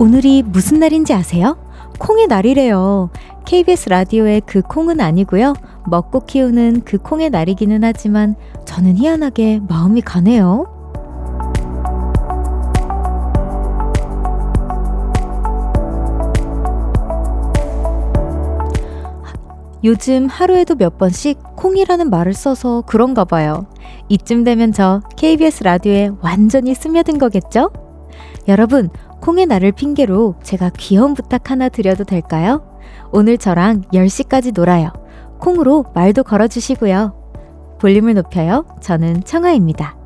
[0.00, 1.58] 오늘이 무슨 날인지 아세요?
[1.98, 3.10] 콩의 날이래요.
[3.44, 5.52] KBS 라디오의 그 콩은 아니고요.
[5.84, 10.64] 먹고 키우는 그 콩의 날이기는 하지만 저는 희한하게 마음이 가네요.
[19.84, 23.66] 요즘 하루에도 몇 번씩 콩이라는 말을 써서 그런가 봐요.
[24.08, 27.70] 이쯤 되면 저 KBS 라디오에 완전히 스며든 거겠죠?
[28.48, 28.88] 여러분,
[29.20, 32.62] 콩의 날을 핑계로 제가 귀여운 부탁 하나 드려도 될까요?
[33.12, 34.92] 오늘 저랑 10시까지 놀아요.
[35.38, 37.78] 콩으로 말도 걸어주시고요.
[37.80, 38.66] 볼륨을 높여요.
[38.80, 39.96] 저는 청아입니다.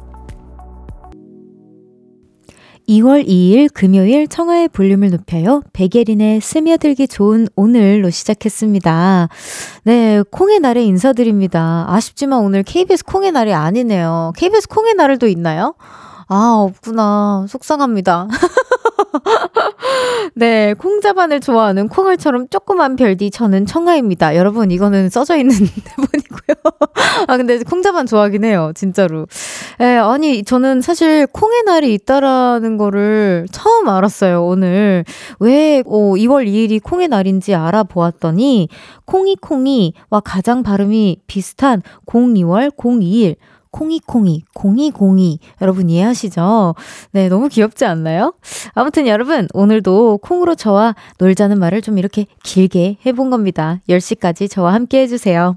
[2.89, 5.63] 2월 2일 금요일 청하의 볼륨을 높여요.
[5.73, 9.29] 백예린의 스며들기 좋은 오늘로 시작했습니다.
[9.85, 11.87] 네, 콩의 날에 인사드립니다.
[11.89, 14.33] 아쉽지만 오늘 KBS 콩의 날이 아니네요.
[14.37, 15.75] KBS 콩의 날도 있나요?
[16.29, 17.47] 아, 없구나.
[17.49, 18.29] 속상합니다.
[20.35, 24.37] 네, 콩자반을 좋아하는 콩알처럼 조그만 별디 저는 청아입니다.
[24.37, 26.75] 여러분, 이거는 써져 있는 대본이고요.
[27.29, 28.73] 아, 근데 콩자반 좋아하긴 해요.
[28.75, 29.27] 진짜로.
[29.81, 35.05] 에, 예, 아니, 저는 사실 콩의 날이 있다라는 거를 처음 알았어요, 오늘.
[35.41, 38.69] 왜, 오, 2월 2일이 콩의 날인지 알아보았더니,
[39.05, 43.37] 콩이 콩이와 가장 발음이 비슷한 02월 02일.
[43.75, 45.41] 콩이콩이, 공이공이.
[45.61, 46.77] 여러분 이해하시죠?
[47.11, 48.35] 네, 너무 귀엽지 않나요?
[48.75, 53.81] 아무튼 여러분, 오늘도 콩으로 저와 놀자는 말을 좀 이렇게 길게 해본 겁니다.
[53.89, 55.57] 10시까지 저와 함께 해주세요.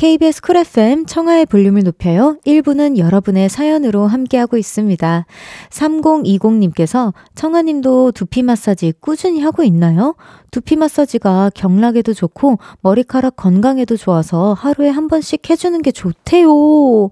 [0.00, 2.38] KBS 쿨 FM 청하의 볼륨을 높여요.
[2.46, 5.26] 1부는 여러분의 사연으로 함께하고 있습니다.
[5.68, 10.14] 3020님께서 청하님도 두피 마사지 꾸준히 하고 있나요?
[10.50, 17.10] 두피 마사지가 경락에도 좋고 머리카락 건강에도 좋아서 하루에 한 번씩 해주는 게 좋대요.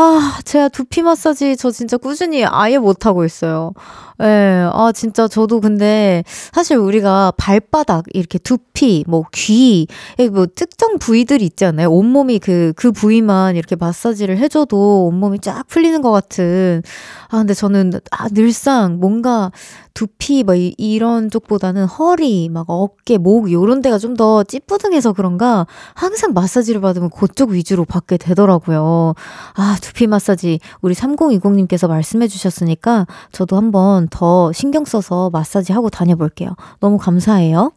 [0.00, 3.72] 아, 제가 두피 마사지 저 진짜 꾸준히 아예 못하고 있어요.
[4.20, 6.22] 예, 네, 아, 진짜 저도 근데
[6.52, 9.88] 사실 우리가 발바닥, 이렇게 두피, 뭐 귀,
[10.32, 11.90] 뭐 특정 부위들 있잖아요.
[11.90, 16.82] 온몸이 그, 그 부위만 이렇게 마사지를 해줘도 온몸이 쫙 풀리는 것 같은.
[17.30, 19.50] 아, 근데 저는 아, 늘상 뭔가
[19.94, 26.32] 두피 뭐 이런 쪽보다는 허리, 막 어깨, 목 요런 데가 좀 더 찌뿌둥해서 그런가 항상
[26.32, 29.14] 마사지를 받으면 그쪽 위주로 받게 되더라고요.
[29.54, 36.50] 아, 두피 마사지 우리 3020님께서 말씀해 주셨으니까 저도 한번 더 신경 써서 마사지 하고 다녀볼게요.
[36.80, 37.72] 너무 감사해요.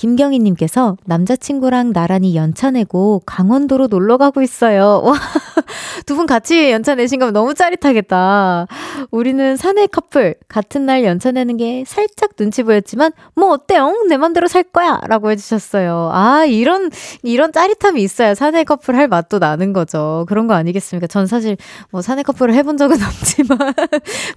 [0.00, 5.02] 김경희님께서 남자친구랑 나란히 연차 내고 강원도로 놀러 가고 있어요.
[5.04, 5.12] 와,
[6.06, 8.66] 두 분 같이 연차 내신 거면 너무 짜릿하겠다.
[9.10, 10.36] 우리는 사내 커플.
[10.48, 13.92] 같은 날 연차 내는 게 살짝 눈치 보였지만, 뭐 어때요?
[14.08, 15.00] 내 맘대로 살 거야.
[15.06, 16.10] 라고 해주셨어요.
[16.14, 16.90] 아, 이런,
[17.22, 20.24] 이런 짜릿함이 있어야 사내 커플 할 맛도 나는 거죠.
[20.28, 21.08] 그런 거 아니겠습니까?
[21.08, 21.58] 전 사실
[21.90, 23.58] 뭐 사내 커플을 해본 적은 없지만,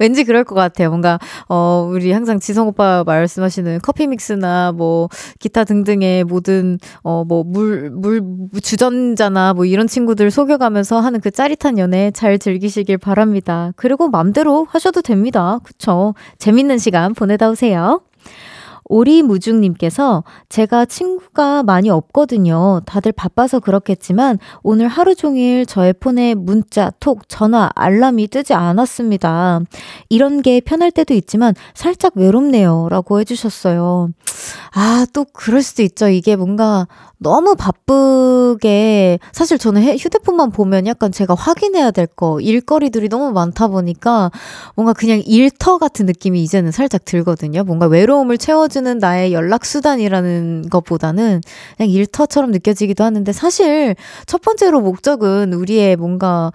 [0.01, 0.89] 왠지 그럴 것 같아요.
[0.89, 5.07] 뭔가, 어, 우리 항상 지성 오빠 말씀하시는 커피 믹스나 뭐,
[5.39, 8.21] 기타 등등의 모든 어 뭐 물 물
[8.61, 13.71] 주전자나 뭐 이런 친구들 속여가면서 하는 그 짜릿한 연애 잘 즐기시길 바랍니다.
[13.75, 15.59] 그리고 맘대로 하셔도 됩니다.
[15.63, 16.13] 그쵸?
[16.39, 18.01] 재밌는 시간 보내다 오세요.
[18.85, 22.81] 오리무중님께서 제가 친구가 많이 없거든요.
[22.85, 29.61] 다들 바빠서 그렇겠지만 오늘 하루 종일 저의 폰에 문자, 톡, 전화, 알람이 뜨지 않았습니다.
[30.09, 32.87] 이런 게 편할 때도 있지만 살짝 외롭네요.
[32.89, 34.09] 라고 해주셨어요.
[34.75, 36.07] 아, 또 그럴 수도 있죠.
[36.07, 36.87] 이게 뭔가
[37.19, 44.31] 너무 바쁘게 사실 저는 휴대폰만 보면 약간 제가 확인해야 될 거, 일거리들이 너무 많다 보니까
[44.75, 47.63] 뭔가 그냥 일터 같은 느낌이 이제는 살짝 들거든요.
[47.63, 51.41] 뭔가 외로움을 채워주는 나의 연락 수단이라는 것보다는
[51.77, 53.95] 그냥 일터처럼 느껴지기도 하는데 사실
[54.25, 56.51] 첫 번째로 목적은 우리의 뭔가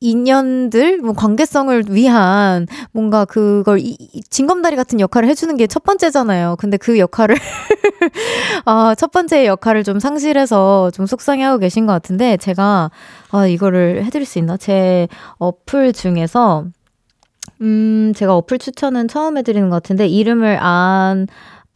[0.00, 6.56] 인연들, 뭐 관계성을 위한 뭔가 그걸 이, 이 징검다리 같은 역할을 해주는 게 첫 번째잖아요.
[6.58, 7.36] 근데 그 역할을,
[8.64, 12.90] 아, 첫 번째 역할을 좀 상실해서 좀 속상해하고 계신 것 같은데 제가,
[13.30, 14.56] 아, 이거를 해드릴 수 있나?
[14.56, 15.08] 제
[15.38, 16.64] 어플 중에서,
[17.60, 21.26] 음, 제가 어플 추천은 처음 해드리는 것 같은데 이름을 안,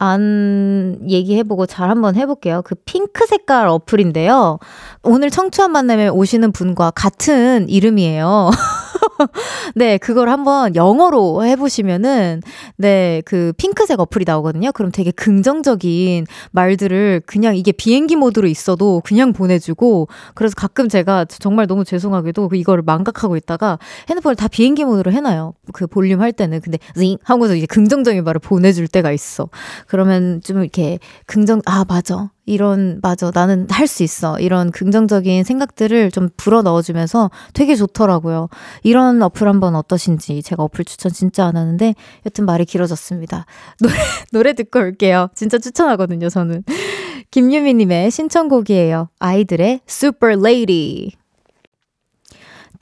[0.02, 2.62] 안 얘기해보고 잘 한번 해볼게요.
[2.64, 4.58] 그 핑크 색깔 어플인데요.
[5.04, 8.50] 오늘 청초한 만남에 오시는 분과 같은 이름이에요.
[9.74, 12.42] 네, 그걸 한번 영어로 해보시면은,
[12.76, 14.72] 네, 그 핑크색 어플이 나오거든요.
[14.72, 21.66] 그럼 되게 긍정적인 말들을 그냥 이게 비행기 모드로 있어도 그냥 보내주고, 그래서 가끔 제가 정말
[21.66, 23.78] 너무 죄송하게도 그 이거를 망각하고 있다가
[24.10, 25.54] 핸드폰을 다 비행기 모드로 해놔요.
[25.72, 26.60] 그 볼륨 할 때는.
[26.60, 27.18] 근데, 징!
[27.24, 29.48] 하고서 이제 긍정적인 말을 보내줄 때가 있어.
[29.86, 32.30] 그러면 좀 이렇게 긍정, 아, 맞아.
[32.46, 33.30] 이런, 맞아.
[33.32, 34.38] 나는 할 수 있어.
[34.40, 38.48] 이런 긍정적인 생각들을 좀 불어 넣어주면서 되게 좋더라고요.
[38.82, 41.94] 이런 어플 한번 어떠신지 제가 어플 추천 진짜 안 하는데
[42.26, 43.44] 여튼 말이 길어졌습니다.
[43.80, 43.92] 노래,
[44.32, 45.28] 노래 듣고 올게요.
[45.34, 46.64] 진짜 추천하거든요, 저는.
[47.30, 49.08] 김유미님의 신청곡이에요.
[49.18, 51.21] 아이들의 Super Lady.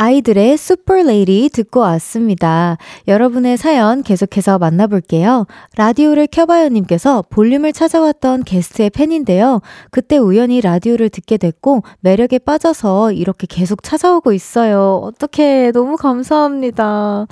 [0.03, 2.79] 아이들의 Super Lady 듣고 왔습니다.
[3.07, 5.47] 여러분의 사연 계속해서 만나볼게요.
[5.77, 9.61] 라디오를 켜봐요님께서 볼륨을 찾아왔던 게스트의 팬인데요.
[9.91, 15.03] 그때 우연히 라디오를 듣게 됐고 매력에 빠져서 이렇게 계속 찾아오고 있어요.
[15.05, 17.27] 어떻게 너무 감사합니다.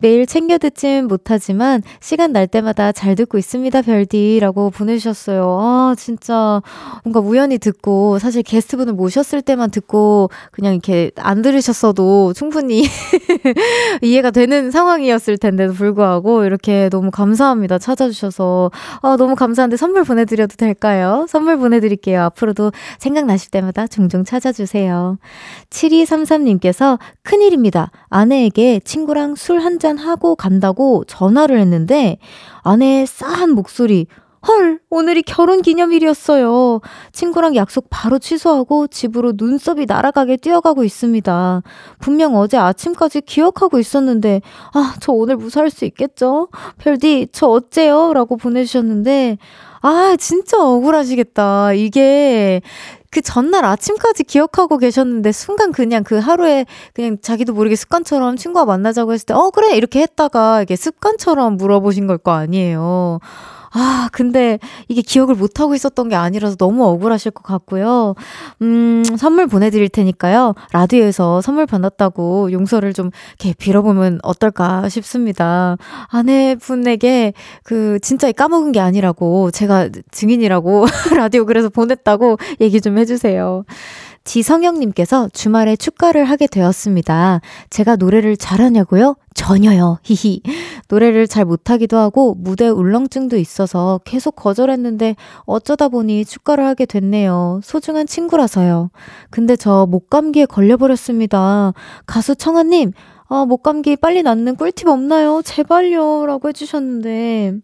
[0.00, 5.58] 매일 챙겨 듣진 못하지만 시간 날 때마다 잘 듣고 있습니다, 별디라고 보내주셨어요.
[5.58, 6.60] 아, 진짜
[7.02, 12.84] 뭔가 우연히 듣고 사실 게스트분을 모셨을 때만 듣고 그냥 이렇게 안 들으셨어도 충분히
[14.02, 17.78] 이해가 되는 상황이었을 텐데도 불구하고 이렇게 너무 감사합니다.
[17.78, 18.70] 찾아주셔서.
[19.02, 21.26] 아, 너무 감사한데 선물 보내드려도 될까요?
[21.28, 22.22] 선물 보내드릴게요.
[22.22, 25.18] 앞으로도 생각나실 때마다 종종 찾아주세요.
[25.70, 27.90] 7233님께서 큰일입니다.
[28.08, 32.18] 아내에게 친구랑 술 한잔 하고 간다고 전화를 했는데
[32.62, 34.06] 아내의 싸한 목소리
[34.48, 36.80] 헐, 오늘이 결혼 기념일이었어요.
[37.12, 41.62] 친구랑 약속 바로 취소하고 집으로 눈썹이 날아가게 뛰어가고 있습니다.
[41.98, 44.40] 분명 어제 아침까지 기억하고 있었는데,
[44.72, 46.48] 아, 저 오늘 무사할 수 있겠죠?
[46.78, 48.14] 별디, 저 어째요?
[48.14, 49.36] 라고 보내주셨는데,
[49.82, 51.74] 아, 진짜 억울하시겠다.
[51.74, 52.62] 이게,
[53.10, 56.64] 그 전날 아침까지 기억하고 계셨는데 순간 그냥 그 하루에
[56.94, 59.76] 그냥 자기도 모르게 습관처럼 친구와 만나자고 했을 때, 어, 그래!
[59.76, 63.18] 이렇게 했다가 이게 습관처럼 물어보신 걸 거 아니에요.
[63.72, 64.58] 아, 근데
[64.88, 68.14] 이게 기억을 못하고 있었던 게 아니라서 너무 억울하실 것 같고요.
[68.62, 70.54] 음, 선물 보내드릴 테니까요.
[70.72, 75.76] 라디오에서 선물 받았다고 용서를 좀 이렇게 빌어보면 어떨까 싶습니다.
[76.08, 77.32] 아내분에게
[77.62, 83.64] 그 진짜 까먹은 게 아니라고 제가 증인이라고 라디오 그래서 보냈다고 얘기 좀 해주세요.
[84.24, 87.40] 지성영님께서 주말에 축가를 하게 되었습니다.
[87.70, 89.16] 제가 노래를 잘하냐고요?
[89.34, 89.98] 전혀요.
[90.02, 90.42] 히히.
[90.88, 97.60] 노래를 잘 못하기도 하고 무대 울렁증도 있어서 계속 거절했는데 어쩌다 보니 축가를 하게 됐네요.
[97.62, 98.90] 소중한 친구라서요.
[99.30, 101.72] 근데 저 목감기에 걸려버렸습니다.
[102.06, 102.92] 가수 청아님,
[103.28, 105.40] 아, 목감기 빨리 낫는 꿀팁 없나요?
[105.42, 106.26] 제발요.
[106.26, 107.54] 라고 해주셨는데.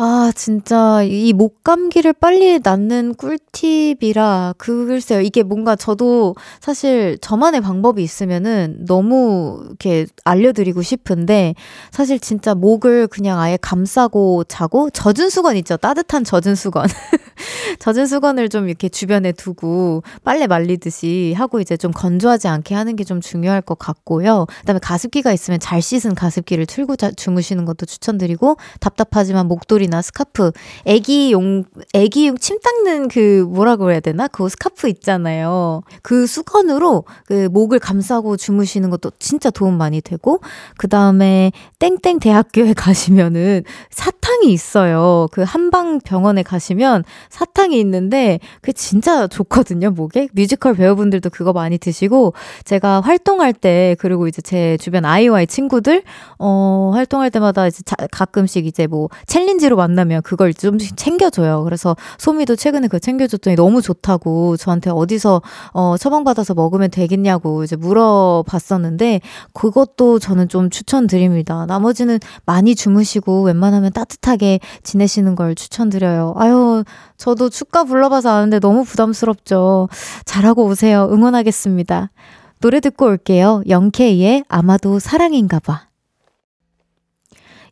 [0.00, 5.20] 아, 진짜 이 목 감기를 빨리 낫는 꿀팁이라 그 글쎄요.
[5.20, 11.54] 이게 뭔가 저도 사실 저만의 방법이 있으면은 너무 이렇게 알려드리고 싶은데
[11.90, 15.76] 사실 진짜 목을 그냥 아예 감싸고 자고 젖은 수건 있죠.
[15.76, 16.86] 따뜻한 젖은 수건.
[17.80, 23.04] 젖은 수건을 좀 이렇게 주변에 두고 빨래 말리듯이 하고 이제 좀 건조하지 않게 하는 게
[23.08, 24.44] 좀 중요할 것 같고요.
[24.60, 30.52] 그다음에 가습기가 있으면 잘 씻은 가습기를 틀고 자, 주무시는 것도 추천드리고 답답하지만 목도리 목도리나 스카프,
[30.84, 31.64] 애기용,
[31.94, 34.28] 애기용 침 닦는 그 뭐라고 해야 되나?
[34.28, 35.82] 그 스카프 있잖아요.
[36.02, 40.40] 그 수건으로 그 목을 감싸고 주무시는 것도 진짜 도움 많이 되고,
[40.76, 45.26] 그 다음에 땡땡 대학교에 가시면은 사탕이 있어요.
[45.32, 50.28] 그 한방 병원에 가시면 사탕이 있는데 그게 진짜 좋거든요, 목에.
[50.32, 56.02] 뮤지컬 배우분들도 그거 많이 드시고, 제가 활동할 때, 그리고 이제 제 주변 아이오아이 친구들,
[56.38, 61.64] 어, 활동할 때마다 이제 자, 가끔씩 이제 뭐 챌린지로 만나면 그걸 좀씩 챙겨줘요.
[61.64, 65.40] 그래서 소미도 최근에 그 챙겨줬더니 너무 좋다고 저한테 어디서
[65.72, 69.20] 어, 처방받아서 먹으면 되겠냐고 이제 물어봤었는데
[69.54, 71.64] 그것도 저는 좀 추천드립니다.
[71.66, 76.34] 나머지는 많이 주무시고 웬만하면 따뜻하게 지내시는 걸 추천드려요.
[76.36, 76.84] 아유,
[77.16, 79.88] 저도 축가 불러봐서 아는데 너무 부담스럽죠.
[80.24, 81.08] 잘하고 오세요.
[81.10, 82.10] 응원하겠습니다.
[82.60, 83.62] 노래 듣고 올게요.
[83.68, 85.87] 영케이의 아마도 사랑인가 봐.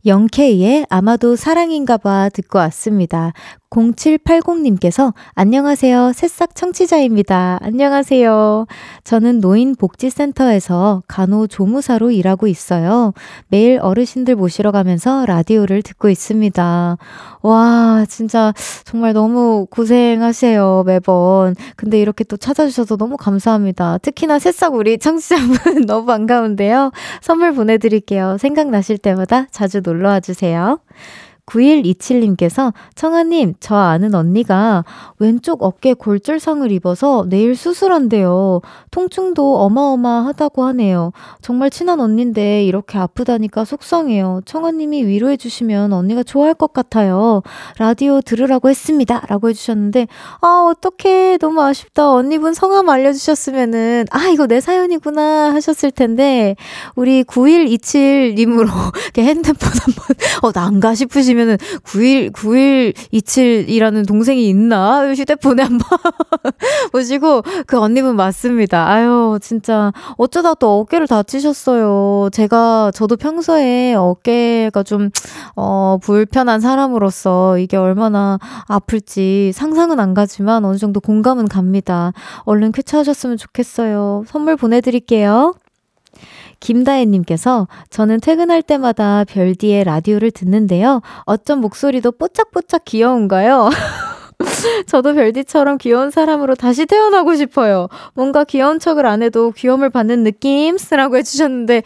[0.07, 3.33] 영케이의 아마도 사랑인가 봐 듣고 왔습니다.
[3.77, 6.13] 0780님께서 안녕하세요.
[6.15, 7.59] 새싹 청취자입니다.
[7.61, 8.67] 안녕하세요.
[9.05, 13.13] 저는 노인복지센터에서 간호조무사로 일하고 있어요.
[13.49, 16.97] 매일 어르신들 모시러 가면서 라디오를 듣고 있습니다.
[17.43, 18.55] 와, 진짜
[18.85, 20.85] 정말 너무 고생하세요.
[20.87, 21.55] 매번.
[21.77, 23.99] 근데 이렇게 또 찾아주셔서 너무 감사합니다.
[23.99, 26.93] 특히나 새싹 우리 청취자분 너무 반가운데요.
[27.21, 28.39] 선물 보내드릴게요.
[28.39, 30.79] 생각나실 때마다 자주 놀러와 주세요.
[31.47, 34.85] 9127님께서 청아님, 저 아는 언니가
[35.19, 38.61] 왼쪽 어깨 골절상을 입어서 내일 수술한대요.
[38.91, 41.13] 통증도 어마어마하다고 하네요.
[41.41, 44.41] 정말 친한 언니인데 이렇게 아프다니까 속상해요.
[44.45, 47.43] 청아님이 위로해주시면 언니가 좋아할 것 같아요.
[47.79, 49.23] 라디오 들으라고 했습니다.
[49.29, 50.09] 라고 해주셨는데,
[50.41, 51.39] 아, 어떡해.
[51.39, 52.11] 너무 아쉽다.
[52.11, 56.57] 언니분 성함 알려주셨으면은, 아, 이거 내 사연이구나 하셨을 텐데,
[56.97, 58.69] 우리 9127님으로
[59.19, 65.13] 핸드폰 한 번, 어, 난가 싶으시면 아니면은 91, 9127이라는 동생이 있나?
[65.15, 65.87] 휴대폰에 한번
[66.93, 68.89] 보시고, 그 언니분 맞습니다.
[68.89, 72.31] 아유, 진짜, 어쩌다 또 어깨를 다치셨어요.
[72.33, 75.11] 제가, 저도 평소에 어깨가 좀,
[75.55, 82.13] 어, 불편한 사람으로서 이게 얼마나 아플지 상상은 안 가지만 어느 정도 공감은 갑니다.
[82.45, 84.25] 얼른 쾌차하셨으면 좋겠어요.
[84.27, 85.55] 선물 보내드릴게요.
[86.61, 91.03] 김다혜님께서 저는 퇴근할 때마다 별디의 라디오를 듣는데요.
[91.25, 93.71] 어쩜 목소리도 뽀짝뽀짝 귀여운가요?
[94.87, 97.89] 저도 별디처럼 귀여운 사람으로 다시 태어나고 싶어요.
[98.15, 100.77] 뭔가 귀여운 척을 안 해도 귀여움을 받는 느낌?
[100.79, 101.83] 쓰라고 해주셨는데,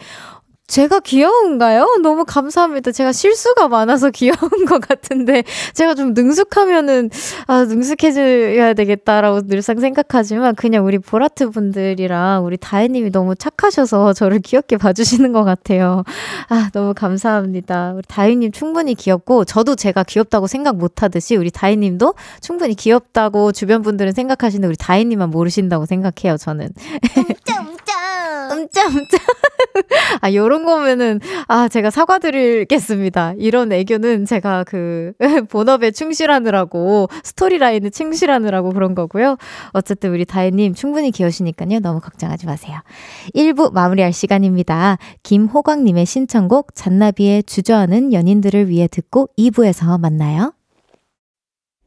[0.71, 1.97] 제가 귀여운가요?
[2.01, 2.93] 너무 감사합니다.
[2.93, 4.37] 제가 실수가 많아서 귀여운
[4.69, 7.09] 것 같은데, 제가 좀 능숙하면은,
[7.47, 14.77] 아, 능숙해져야 되겠다라고 늘상 생각하지만, 그냥 우리 보라트 분들이랑 우리 다혜님이 너무 착하셔서 저를 귀엽게
[14.77, 16.05] 봐주시는 것 같아요.
[16.47, 17.91] 아, 너무 감사합니다.
[17.95, 23.81] 우리 다혜님 충분히 귀엽고, 저도 제가 귀엽다고 생각 못 하듯이, 우리 다혜님도 충분히 귀엽다고 주변
[23.81, 26.69] 분들은 생각하시는데, 우리 다혜님만 모르신다고 생각해요, 저는.
[28.51, 29.17] Um짜, um짜.
[30.21, 33.33] 아, 요런 거면은, 아, 제가 사과드리겠습니다.
[33.37, 35.13] 이런 애교는 제가 그,
[35.49, 39.37] 본업에 충실하느라고, 스토리라인에 충실하느라고 그런 거고요.
[39.71, 41.79] 어쨌든 우리 다혜님 충분히 귀여우시니까요.
[41.79, 42.79] 너무 걱정하지 마세요.
[43.35, 44.97] 1부 마무리할 시간입니다.
[45.23, 50.53] 김호광님의 신청곡, 잔나비의 주저하는 연인들을 위해 듣고 2부에서 만나요.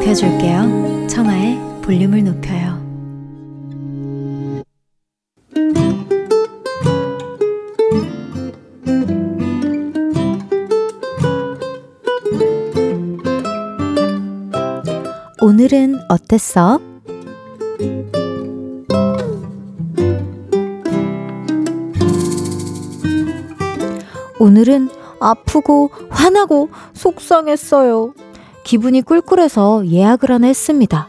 [0.00, 1.06] 높여줄게요.
[1.08, 2.80] 청하의 볼륨을 높여요.
[15.42, 16.80] 오늘은 어땠어?
[24.38, 24.88] 오늘은
[25.20, 28.14] 아프고 화나고 속상했어요.
[28.64, 31.08] 기분이 꿀꿀해서 예약을 하나 했습니다.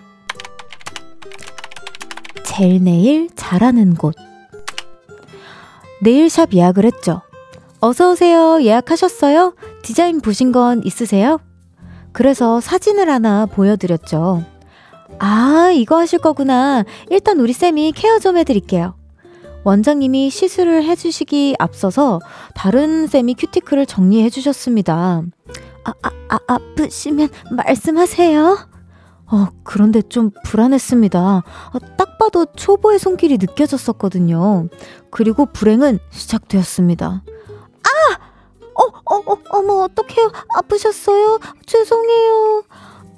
[2.44, 4.16] 젤 네일 잘하는 곳.
[6.02, 7.22] 네일샵 예약을 했죠.
[7.80, 8.62] 어서오세요.
[8.64, 9.56] 예약하셨어요?
[9.84, 11.40] 디자인 보신 건 있으세요?
[12.12, 14.44] 그래서 사진을 하나 보여드렸죠.
[15.20, 16.84] 아, 이거 하실 거구나.
[17.10, 18.96] 일단 우리 쌤이 케어 좀 해드릴게요.
[19.64, 22.20] 원장님이 시술을 해주시기 앞서서
[22.56, 25.22] 다른 쌤이 큐티클을 정리해 주셨습니다.
[25.84, 28.70] 아, 아, 아, 아프시면 말씀하세요.
[29.34, 31.20] 어, 그런데 좀 불안했습니다.
[31.20, 34.68] 어, 딱 봐도 초보의 손길이 느껴졌었거든요.
[35.10, 37.24] 그리고 불행은 시작되었습니다.
[37.24, 38.20] 아!
[38.74, 40.32] 어, 어, 어, 어머, 어떡해요.
[40.56, 41.40] 아프셨어요?
[41.66, 42.64] 죄송해요.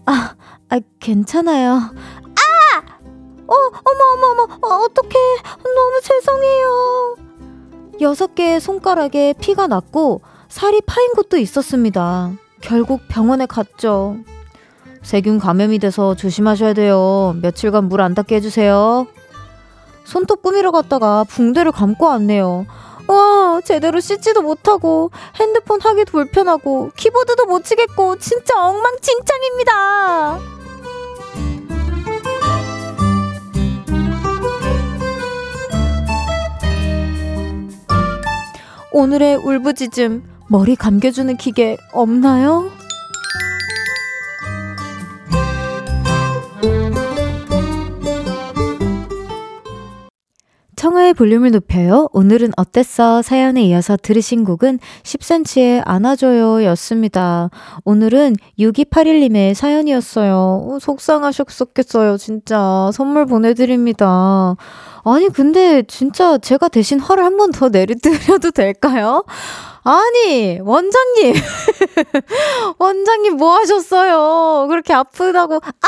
[0.06, 0.36] 아,
[0.70, 1.72] 아, 괜찮아요.
[1.74, 2.80] 아!
[3.48, 5.16] 어, 어머, 어머, 어머, 어, 어떡해.
[5.64, 7.16] 너무 죄송해요.
[8.02, 12.32] 여섯 개의 손가락에 피가 났고, 살이 파인 곳도 있었습니다.
[12.64, 14.18] 결국 병원에 갔죠.
[15.02, 17.36] 세균 감염이 돼서 조심하셔야 돼요.
[17.42, 19.06] 며칠간 물안 닿게 해주세요.
[20.06, 22.66] 손톱 꾸미러 갔다가 붕대를 감고 왔네요.
[23.08, 30.40] 와, 제대로 씻지도 못하고, 핸드폰 하기도 불편하고, 키보드도 못 치겠고, 진짜 엉망진창입니다!
[38.94, 42.70] 오늘의 울부짖음, 머리 감겨주는 기계 없나요?
[50.76, 52.10] 청하의 볼륨을 높여요.
[52.12, 53.22] 오늘은 어땠어?
[53.22, 57.50] 사연에 이어서 들으신 곡은 10cm의 안아줘요 였습니다.
[57.86, 60.80] 오늘은 6281님의 사연이었어요.
[60.82, 62.92] 속상하셨었겠어요, 진짜.
[62.94, 64.56] 선물 보내드립니다.
[65.06, 69.24] 아니, 근데 진짜 제가 대신 화를 한 번 더 내리드려도 될까요?
[69.84, 71.34] 아니, 원장님.
[72.80, 74.68] 원장님 뭐 하셨어요?
[74.70, 75.88] 그렇게 아프다고, 아!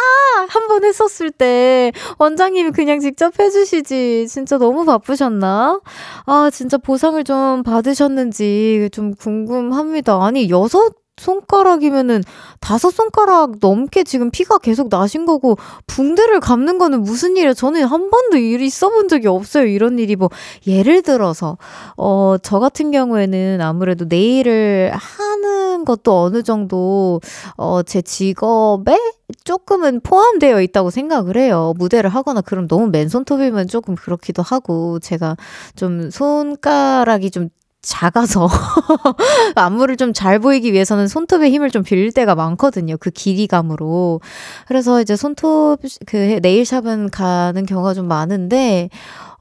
[0.50, 4.28] 한 번 했었을 때, 원장님이 그냥 직접 해주시지.
[4.28, 5.80] 진짜 너무 바쁘셨나?
[6.26, 10.20] 아, 진짜 보상을 좀 받으셨는지 좀 궁금합니다.
[10.26, 12.24] 아니, 여섯 손가락이면은
[12.60, 15.58] 다섯 손가락 넘게 지금 피가 계속 나신 거고
[15.88, 17.54] 붕대를 감는 거는 무슨 일이야?
[17.54, 19.66] 저는 한 번도 일이 있어 본 적이 없어요.
[19.66, 20.30] 이런 일이 뭐
[20.68, 21.58] 예를 들어서
[21.98, 27.22] 어 저 같은 경우에는 아무래도 네일을 하는 것도 어느 정도
[27.58, 28.98] 어 제 직업에
[29.44, 31.74] 조금은 포함되어 있다고 생각을 해요.
[31.78, 35.38] 무대를 하거나 그럼 너무 맨손톱이면 조금 그렇기도 하고 제가
[35.76, 37.50] 좀 손가락이 좀
[37.86, 38.48] 작아서
[39.56, 42.96] 안무를 좀 잘 보이기 위해서는 손톱의 힘을 좀 빌릴 때가 많거든요.
[42.98, 44.22] 그 길이감으로.
[44.68, 48.90] 그래서 이제 손톱 그 네일샵은 가는 경우가 좀 많은데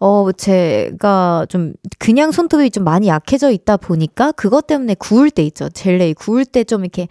[0.00, 5.68] 어 제가 좀 그냥 손톱이 좀 많이 약해져 있다 보니까 그것 때문에 구울 때 있죠.
[5.68, 7.08] 젤네일 구울 때 좀 이렇게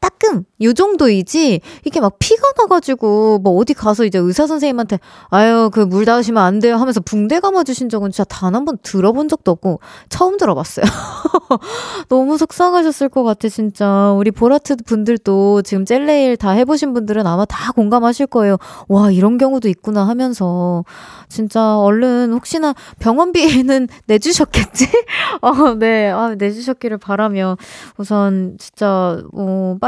[0.00, 4.98] 따끔 요 정도이지 이게 막 피가 나가지고 뭐 어디 가서 이제 의사 선생님한테
[5.30, 9.28] 아유 그 물 닿으시면 안 돼요 하면서 붕대 감아주신 적은 진짜 단 한 번 들어본
[9.28, 10.84] 적도 없고 처음 들어봤어요.
[12.08, 17.72] 너무 속상하셨을 것 같아 진짜 우리 볼하트 분들도 지금 젤네일 다 해보신 분들은 아마 다
[17.72, 18.56] 공감하실 거예요.
[18.88, 20.84] 와 이런 경우도 있구나 하면서
[21.28, 24.88] 진짜 얼른 혹시나 병원비는 내주셨겠지?
[25.42, 27.56] 어, 네 아, 내주셨기를 바라며
[27.96, 29.87] 우선 진짜 어, 빨리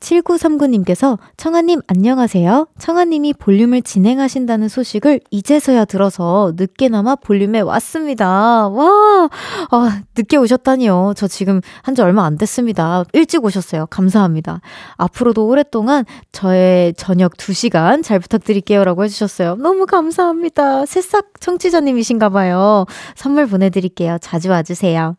[0.00, 2.66] 7939님께서 청아님 안녕하세요.
[2.78, 8.68] 청아님이 볼륨을 진행하신다는 소식을 이제서야 들어서 늦게나마 볼륨에 왔습니다.
[8.68, 9.30] 와,
[9.70, 11.14] 아, 늦게 오셨다니요.
[11.16, 13.04] 저 지금 한 지 얼마 안 됐습니다.
[13.12, 13.86] 일찍 오셨어요.
[13.86, 14.60] 감사합니다.
[14.96, 18.82] 앞으로도 오랫동안 저의 저녁 2시간 잘 부탁드릴게요.
[18.82, 19.54] 라고 해주셨어요.
[19.56, 20.86] 너무 감사합니다.
[20.86, 22.84] 새싹 청취자님이신가 봐요.
[23.14, 24.18] 선물 보내드릴게요.
[24.20, 25.16] 자주 와주세요.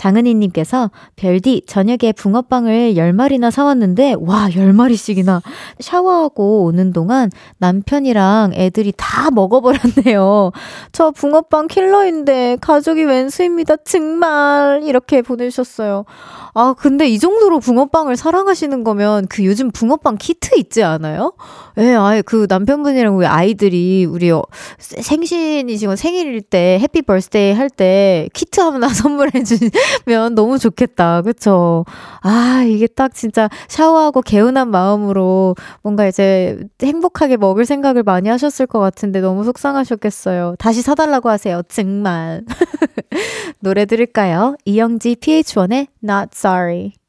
[0.00, 5.42] 장은희님께서 별디 저녁에 붕어빵을 10마리나 사왔는데 와 10마리씩이나
[5.78, 10.52] 샤워하고 오는 동안 남편이랑 애들이 다 먹어버렸네요.
[10.92, 13.76] 저 붕어빵 킬러인데 가족이 웬수입니다.
[13.84, 16.04] 정말 이렇게 보내주셨어요.
[16.54, 21.34] 아 근데 이 정도로 붕어빵을 사랑하시는 거면 그 요즘 붕어빵 키트 있지 않아요?
[21.78, 24.42] 예, 아예 그 남편분이랑 우리 아이들이 우리 어,
[24.78, 29.56] 생신이시고 생일일 때 happy birthday 할 때 키트 하나 선물해 주
[30.06, 31.22] 면 너무 좋겠다.
[31.22, 31.84] 그쵸?
[32.22, 38.78] 아, 이게 딱 진짜 샤워하고 개운한 마음으로 뭔가 이제 행복하게 먹을 생각을 많이 하셨을 것
[38.80, 40.56] 같은데 너무 속상하셨겠어요.
[40.58, 41.62] 다시 사달라고 하세요.
[41.68, 42.42] 정말.
[43.60, 44.56] 노래 들을까요?
[44.64, 46.99] 이영지 PH1의 Not Sorry.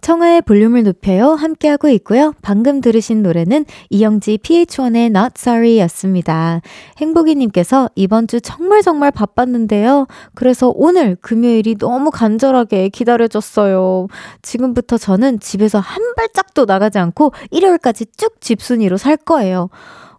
[0.00, 1.32] 청하의 볼륨을 높여요.
[1.32, 2.34] 함께하고 있고요.
[2.42, 6.60] 방금 들으신 노래는 이영지 PH1의 Not Sorry 였습니다.
[6.98, 10.06] 행복이님께서 이번 주 정말 정말 바빴는데요.
[10.34, 14.08] 그래서 오늘 금요일이 너무 간절하게 기다려졌어요.
[14.42, 19.68] 지금부터 저는 집에서 한 발짝도 나가지 않고 일요일까지 쭉 집순이로 살 거예요.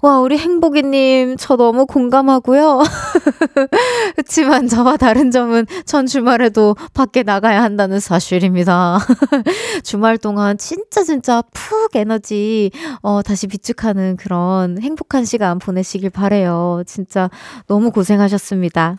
[0.02, 2.82] 와, 우리 행복이님, 저 너무 공감하고요.
[4.16, 8.98] 그렇지만 저와 다른 점은 전 주말에도 밖에 나가야 한다는 사실입니다.
[9.84, 12.72] 주말 동안 진짜 진짜 푹 에너지,
[13.04, 16.82] 어, 다시 비축하는 그런 행복한 시간 보내시길 바래요.
[16.88, 17.30] 진짜
[17.68, 18.98] 너무 고생하셨습니다.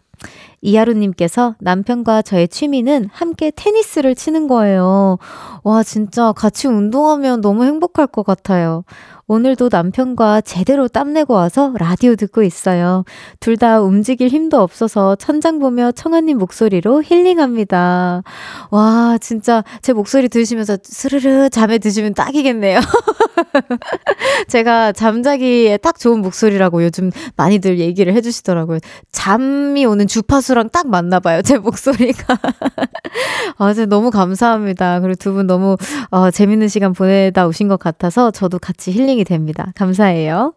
[0.61, 5.19] 이하루님께서 남편과 저의 취미는 함께 테니스를 치는 거예요.
[5.65, 8.85] 와, 진짜 같이 운동하면 너무 행복할 것 같아요.
[9.33, 13.05] 오늘도 남편과 제대로 땀내고 와서 라디오 듣고 있어요.
[13.41, 18.23] 둘 다 움직일 힘도 없어서 천장 보며 청아님 목소리로 힐링합니다.
[18.71, 22.81] 와, 진짜 제 목소리 들으시면서 스르르 잠에 드시면 딱이겠네요.
[24.49, 28.81] 제가 잠자기에 딱 좋은 목소리라고 요즘 많이들 얘기를 해주시더라고요.
[29.13, 31.41] 잠이 오는 주파수랑 딱 맞나 봐요.
[31.43, 32.37] 제 목소리가.
[33.59, 35.01] 아, 진짜 너무 감사합니다.
[35.01, 35.77] 그리고 두 분 너무
[36.11, 38.91] 어, 재밌는 시간 보내다 오신 것 같아서 저도 같이
[39.23, 39.73] 힐링이 됩니다.
[39.77, 40.55] 감사해요.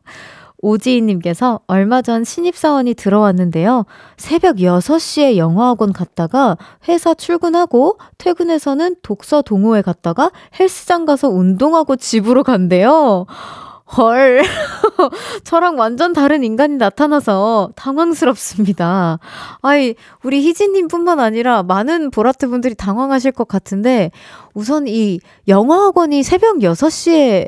[0.58, 3.86] 오지희님께서 얼마 전 신입사원이 들어왔는데요.
[4.18, 13.28] 새벽 6시에 영어학원 갔다가 회사 출근하고 퇴근해서는 독서 동호회 갔다가 헬스장 가서 운동하고 집으로 간대요.
[13.98, 14.42] 헐.
[15.44, 19.20] 저랑 완전 다른 인간이 나타나서 당황스럽습니다.
[19.62, 24.10] 아이, 우리 희진님 뿐만 아니라 많은 보라트 분들이 당황하실 것 같은데,
[24.56, 27.48] 우선 이 영어학원이 새벽 6시에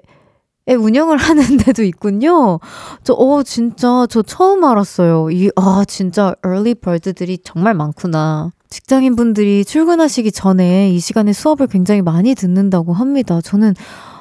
[0.75, 2.59] 운영을 하는 데도 있군요.
[3.03, 5.29] 저, 어, 진짜, 저 처음 알았어요.
[5.31, 8.51] 이, 아, 진짜, early bird들이 정말 많구나.
[8.69, 13.39] 직장인 분들이 출근하시기 전에 이 시간에 수업을 굉장히 많이 듣는다고 합니다.
[13.41, 13.73] 저는,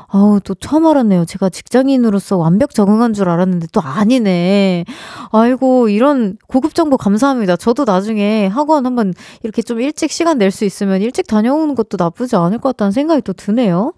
[0.09, 1.25] 아우, 또 처음 알았네요.
[1.25, 4.85] 제가 직장인으로서 완벽 적응한 줄 알았는데 또 아니네.
[5.33, 7.57] 아이고, 이런 고급 정보 감사합니다.
[7.57, 12.37] 저도 나중에 학원 한번 이렇게 좀 일찍 시간 낼 수 있으면 일찍 다녀오는 것도 나쁘지
[12.37, 13.95] 않을 것 같다는 생각이 또 드네요.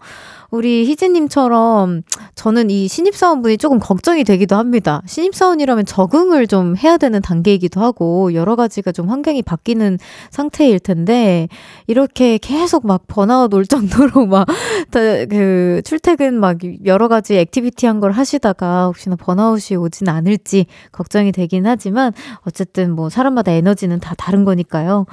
[0.51, 2.01] 우리 희진님처럼
[2.33, 5.01] 저는 이 신입사원분이 조금 걱정이 되기도 합니다.
[5.05, 9.99] 신입사원이라면 적응을 좀 해야 되는 단계이기도 하고 여러 가지가 좀 환경이 바뀌는
[10.31, 11.47] 상태일 텐데
[11.85, 14.47] 이렇게 계속 막 번아웃 올 정도로 막
[14.91, 22.13] 그 출퇴근 막 여러 가지 activity한 걸 하시다가 혹시나 번아웃이 오진 않을지 걱정이 되긴 하지만
[22.47, 25.05] 어쨌든 뭐 사람마다 에너지는 다 다른 거니까요.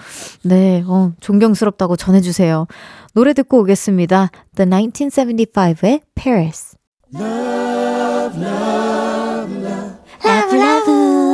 [0.44, 2.68] 네, 어, 존경스럽다고 전해주세요.
[3.16, 4.30] 노래 듣고 오겠습니다.
[4.56, 6.76] The 1975의 Paris.
[7.14, 9.96] Love, love, love.
[10.22, 10.90] 라브 라브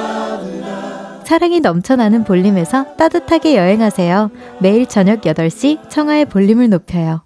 [0.03, 4.29] 라브 라브 사랑이 넘쳐나는 볼륨에서 따뜻하게 여행하세요.
[4.59, 7.23] 매일 저녁 8시 청하의 볼륨을 높여요.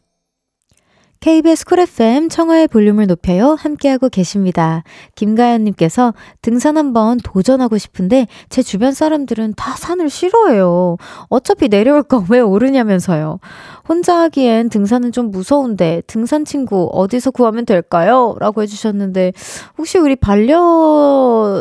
[1.22, 3.56] KBS 쿨 FM 청하의 볼륨을 높여요.
[3.60, 4.84] 함께하고 계십니다.
[5.16, 10.98] 김가연님께서 등산 한번 도전하고 싶은데 제 주변 사람들은 다 산을 싫어해요.
[11.30, 13.40] 어차피 내려올 거 왜 오르냐면서요.
[13.88, 18.36] 혼자 하기엔 등산은 좀 무서운데 등산 친구 어디서 구하면 될까요?
[18.40, 19.34] 라고 해주셨는데
[19.78, 21.60] 혹시 우리 반려견을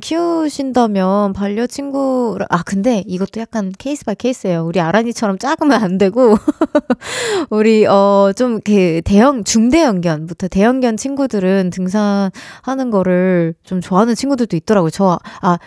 [0.00, 4.64] 키우신다면 반려 친구 아 근데 이것도 약간 case by case예요.
[4.64, 6.34] 우리 아란이처럼 작으면 안 되고
[7.50, 14.90] 우리 어 좀 그 대형 중대형견부터 대형견 친구들은 등산하는 거를 좀 좋아하는 친구들도 있더라고요.
[14.90, 15.58] 저 아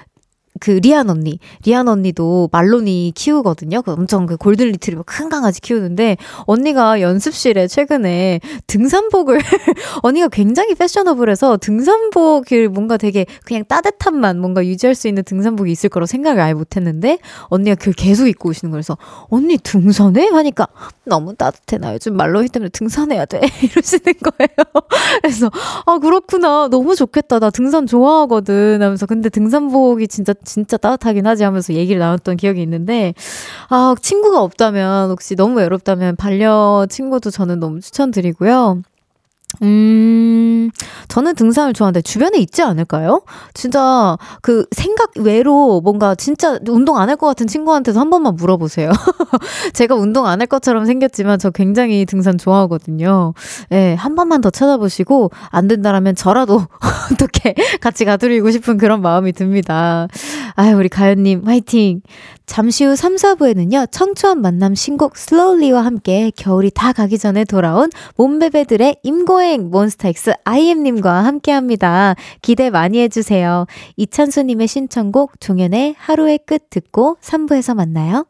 [0.59, 3.81] 그 리안 언니, 리안 언니도 말로니 키우거든요.
[3.81, 9.39] 그 엄청 그 골든 리트리버 큰 강아지 키우는데 언니가 연습실에 최근에 등산복을
[10.03, 16.05] 언니가 굉장히 패셔너블해서 등산복을 뭔가 되게 그냥 따뜻함만 뭔가 유지할 수 있는 등산복이 있을 거라
[16.05, 18.97] 생각을 아예 못했는데 언니가 그걸 계속 입고 오시는 거라서
[19.29, 20.67] 언니 등산해 하니까
[21.07, 21.77] 너무 따뜻해.
[21.77, 23.39] 나 요즘 말로이 때문에 등산해야 돼.
[23.63, 24.85] 이러시는 거예요.
[25.21, 25.49] 그래서,
[25.85, 26.67] 아, 그렇구나.
[26.69, 27.39] 너무 좋겠다.
[27.39, 28.81] 나 등산 좋아하거든.
[28.81, 29.05] 하면서.
[29.05, 33.13] 근데 등산복이 진짜, 진짜 따뜻하긴 하지 하면서 얘기를 나눴던 기억이 있는데,
[33.69, 38.81] 아, 친구가 없다면, 혹시 너무 외롭다면 반려 친구도 저는 너무 추천드리고요.
[39.63, 39.67] 음,
[41.17, 43.23] 저는 등산을 좋아하는데 주변에 있지 않을까요?
[43.55, 48.91] 진짜 그 생각 외로 뭔가 진짜 운동 안 할 것 같은 친구한테도 한 번만 물어보세요.
[49.73, 53.33] 제가 운동 안 할 것처럼 생겼지만 저 굉장히 등산 좋아하거든요.
[53.71, 56.61] 예, 네, 한 번만 더 찾아보시고 안 된다라면 저라도
[57.11, 60.07] 어떻게 같이 가드리고 싶은 그런 마음이 듭니다.
[60.55, 62.01] 아유, 우리 가연님 화이팅!
[62.45, 68.97] 잠시 후 3, 4부에는요, 청초한 만남 신곡 슬로우리와 함께 겨울이 다 가기 전에 돌아온 몸베베들의
[69.03, 72.15] 임고행 몬스타엑스 IM님과 함께 합니다.
[72.41, 73.65] 기대 많이 해주세요.
[73.95, 78.25] 이찬수님의 신청곡 종현의 하루의 끝 듣고 3부에서 만나요.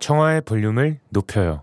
[0.00, 1.62] 청하의 볼륨을 높여요.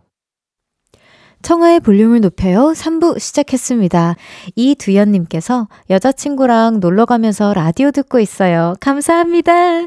[1.41, 2.73] 청하의 볼륨을 높여요.
[2.75, 4.15] 3부 시작했습니다.
[4.55, 8.75] 이두현님께서 여자친구랑 놀러 가면서 라디오 듣고 있어요.
[8.79, 9.85] 감사합니다.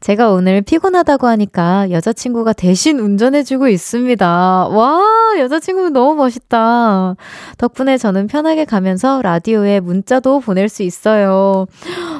[0.00, 4.68] 제가 오늘 피곤하다고 하니까 여자친구가 대신 운전해주고 있습니다.
[4.68, 7.16] 와, 여자친구 너무 멋있다.
[7.56, 11.66] 덕분에 저는 편하게 가면서 라디오에 문자도 보낼 수 있어요.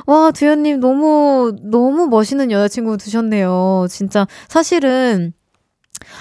[0.06, 3.86] 와, 두현님 너무, 너무 멋있는 여자친구 두셨네요.
[3.90, 5.34] 진짜, 사실은,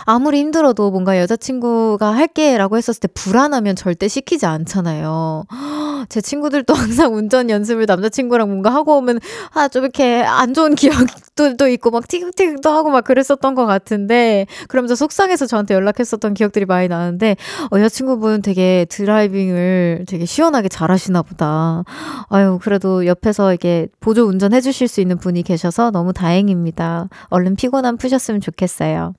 [0.05, 5.45] 아무리 힘들어도 뭔가 여자친구가 할게 라고 했었을 때 불안하면 절대 시키지 않잖아요.
[6.09, 9.19] 제 친구들도 항상 운전 연습을 남자친구랑 뭔가 하고 오면
[9.53, 14.95] 아, 좀 이렇게 안 좋은 기억도 있고 막 티격태격도 하고 막 그랬었던 것 같은데 그러면서
[14.95, 17.35] 속상해서 저한테 연락했었던 기억들이 많이 나는데
[17.71, 21.83] 어, 여자친구분 되게 드라이빙을 되게 시원하게 잘 하시나 보다.
[22.29, 27.09] 아유, 그래도 옆에서 이게 보조 운전해 주실 수 있는 분이 계셔서 너무 다행입니다.
[27.29, 29.13] 얼른 피곤함 푸셨으면 좋겠어요.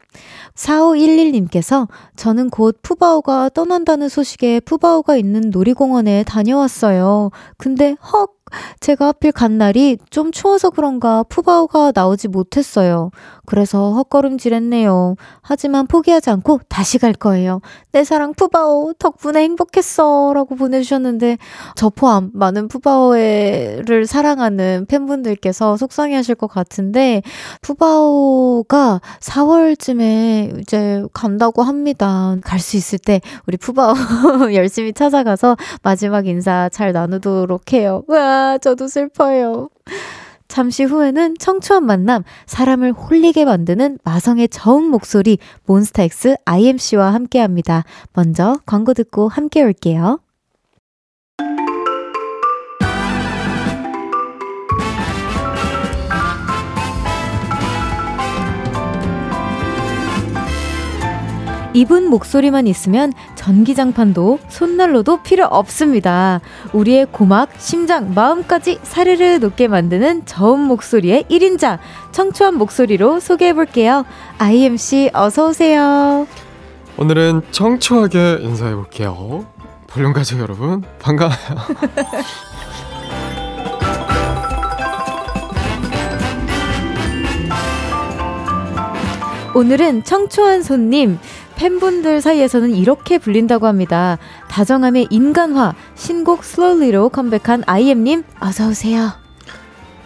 [0.55, 7.31] 4511님께서 저는 곧 푸바오가 떠난다는 소식에 푸바오가 있는 놀이공원에 다녀왔어요.
[7.57, 8.36] 근데 헉!
[8.81, 13.11] 제가 하필 간 날이 좀 추워서 그런가 푸바오가 나오지 못했어요.
[13.45, 15.17] 그래서 헛걸음질했네요.
[15.41, 17.61] 하지만 포기하지 않고 다시 갈 거예요.
[17.93, 21.39] 내 사랑 푸바오 덕분에 행복했어 라고 보내주셨는데
[21.77, 27.23] 저 포함 많은 푸바오를 사랑하는 팬분들께서 속상해하실 것 같은데
[27.63, 32.37] 푸바오가 4월쯤에 이제 간다고 합니다.
[32.45, 33.95] 갈 수 있을 때 우리 푸바오
[34.55, 38.03] 열심히 찾아가서 마지막 인사 잘 나누도록 해요.
[38.09, 39.68] 와 저도 슬퍼요.
[40.49, 47.85] 잠시 후에는 청초한 만남, 사람을 홀리게 만드는 마성의 저음 목소리 몬스타엑스 IMC와 함께 합니다.
[48.14, 50.20] 먼저 광고 듣고 함께 올게요.
[61.77, 66.41] 이분 목소리만 있으면 전기장판도 손난로도 필요 없습니다.
[66.73, 71.79] 우리의 고막, 심장, 마음까지 사르르 녹게 만드는 저음 목소리의 1인자
[72.12, 74.07] 청초한 목소리로 소개해 볼게요.
[74.39, 76.27] IMC 어서 오세요.
[76.97, 79.45] 오늘은 청초하게 인사해 볼게요.
[79.87, 81.37] 볼륨 가족 여러분 반가워요.
[89.57, 91.19] 오늘은 청초한 손님
[91.57, 94.19] 팬분들 사이에서는 이렇게 불린다고 합니다.
[94.49, 99.11] 다정함의 인간화 신곡 슬로우리로 컴백한 아이엠님 어서 오세요.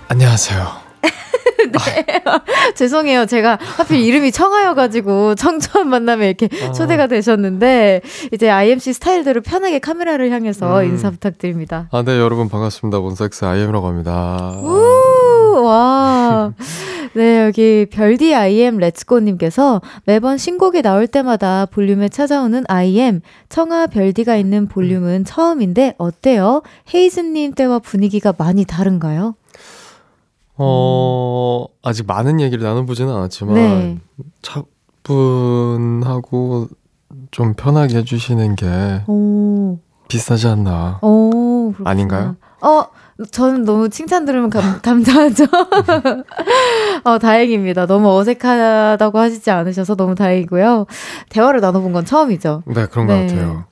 [0.09, 0.91] 안녕하세요.
[1.71, 2.07] 네.
[2.75, 3.27] 죄송해요.
[3.27, 6.73] 제가 하필 이름이 청아여가지고 청초한 만남에 이렇게 어.
[6.73, 8.01] 초대가 되셨는데
[8.33, 10.85] 이제 IMC 스타일대로 편하게 카메라를 향해서 음.
[10.87, 11.89] 인사 부탁드립니다.
[11.91, 12.99] 아, 네, 여러분 반갑습니다.
[12.99, 14.57] 몬스엑스 IM이라고 합니다.
[14.63, 16.53] 우, 와.
[17.13, 24.69] 네, 여기 별디 IM 렛츠고님께서 매번 신곡이 나올 때마다 볼륨에 찾아오는 IM, 청아 별디가 있는
[24.69, 26.63] 볼륨은 처음인데 어때요?
[26.95, 29.35] 헤이즈님 때와 분위기가 많이 다른가요?
[30.57, 33.99] 어, 아직 많은 얘기를 나눠보지는 않았지만, 네.
[35.03, 36.69] 차분하고
[37.31, 39.79] 좀 편하게 해주시는 게 오.
[40.09, 40.99] 비싸지 않나.
[41.03, 42.37] 오, 아닌가요?
[42.61, 42.85] 어,
[43.31, 45.45] 저는 너무 칭찬 들으면 감, 감사하죠.
[47.05, 47.87] 어, 다행입니다.
[47.87, 50.87] 너무 어색하다고 하시지 않으셔서 너무 다행이고요.
[51.29, 52.63] 대화를 나눠본 건 처음이죠.
[52.67, 53.27] 네, 그런 네.
[53.27, 53.65] 것 같아요.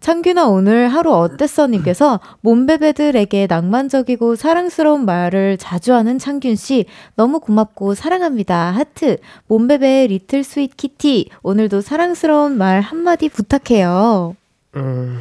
[0.00, 1.66] 창균아 오늘 하루 어땠어?
[1.66, 8.70] 님께서 몬베베들에게 낭만적이고 사랑스러운 말을 자주 하는 창균 씨 너무 고맙고 사랑합니다.
[8.72, 9.16] 하트.
[9.46, 14.36] 몬베베 little sweet kitty 오늘도 사랑스러운 말 한마디 부탁해요.
[14.76, 15.20] 음.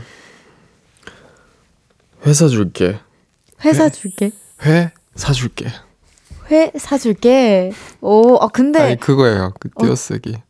[2.25, 2.99] 회사 줄게.
[3.65, 4.31] 회 사 줄게.
[4.65, 5.67] 회 사줄게.
[6.51, 7.71] 회 사줄게.
[8.01, 9.53] 오, 아 근데 아니 그거예요.
[9.59, 9.83] 그 어.
[9.85, 10.35] 띄어쓰기.
[10.35, 10.41] 어,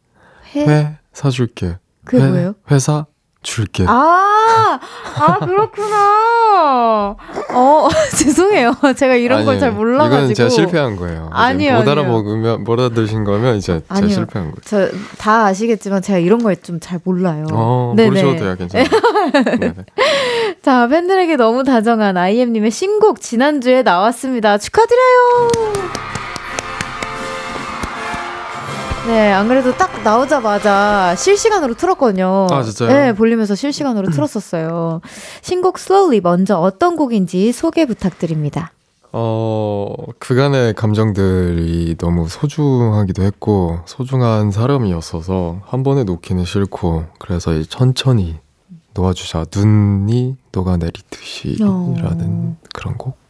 [0.56, 0.68] 회?
[0.68, 1.78] 회 사줄게.
[2.06, 2.56] 그게 회, 뭐예요?
[2.72, 3.06] 회사
[3.44, 3.86] 줄게.
[3.88, 4.80] 아,
[5.18, 7.16] 아 그렇구나.
[7.54, 8.74] 어, 죄송해요.
[8.96, 10.24] 제가 이런 걸 잘 몰라가지고.
[10.24, 11.30] 이건 제가 실패한 거예요.
[11.32, 11.78] 아니요.
[11.80, 14.56] 못 알아먹으면 못 알아들으신 거면 이제 제가 실패한 거예요.
[14.66, 17.46] 저 다 아시겠지만 제가 이런 걸 좀 잘 몰라요.
[17.52, 18.10] 어, 네네.
[18.10, 18.88] 모르셔도 돼요, 괜찮아요.
[20.64, 24.58] 자, 팬들에게 너무 다정한 IM님의 신곡 지난주에 나왔습니다.
[24.58, 25.50] 축하드려요.
[29.08, 32.48] 네, 안 그래도 딱 나오자마자 실시간으로 틀었거든요.
[32.50, 32.88] 아, 진짜요?
[32.88, 35.02] 네, 볼륨에서 실시간으로 틀었었어요.
[35.42, 38.72] 신곡 Slowly 먼저 어떤 곡인지 소개 부탁드립니다.
[39.12, 48.38] 어, 그간의 감정들이 너무 소중하기도 했고, 소중한 사람이었어서 한 번에 놓기는 싫고, 그래서 천천히
[48.96, 49.46] 놓아주자.
[49.54, 53.23] 눈이 녹아내리듯이 라는 그런 곡.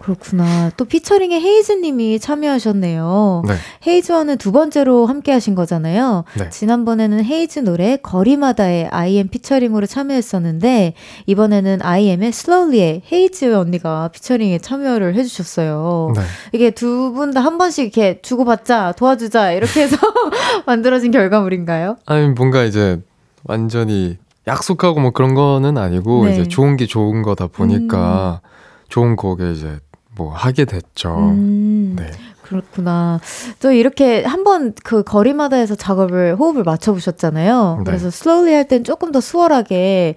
[0.00, 0.70] 그렇구나.
[0.76, 3.42] 또 피처링에 헤이즈님이 참여하셨네요.
[3.46, 3.54] 네.
[3.86, 6.24] 헤이즈와는 두 번째로 함께 하신 거잖아요.
[6.38, 6.48] 네.
[6.50, 10.94] 지난번에는 헤이즈 노래 거리마다의 IM 피처링으로 참여했었는데,
[11.26, 16.12] 이번에는 IM의 Slowly에 헤이즈 언니가 피처링에 참여를 해주셨어요.
[16.16, 16.22] 네.
[16.52, 19.96] 이게 두 분 다 한 번씩 이렇게 주고받자, 도와주자, 이렇게 해서
[20.66, 21.96] 만들어진 결과물인가요?
[22.06, 23.00] 아니, 뭔가 이제
[23.44, 26.32] 완전히 약속하고 뭐 그런 거는 아니고, 네.
[26.32, 28.50] 이제 좋은 게 좋은 거다 보니까, 음.
[28.90, 29.78] 좋은 곡에 이제
[30.16, 31.16] 뭐 하게 됐죠.
[31.16, 32.10] 음, 네.
[32.42, 33.20] 그렇구나.
[33.62, 37.76] 또 이렇게 한번 그 거리마다 해서 작업을 호흡을 맞춰 보셨잖아요.
[37.78, 37.84] 네.
[37.84, 40.16] 그래서 슬로우리 할 땐 조금 더 수월하게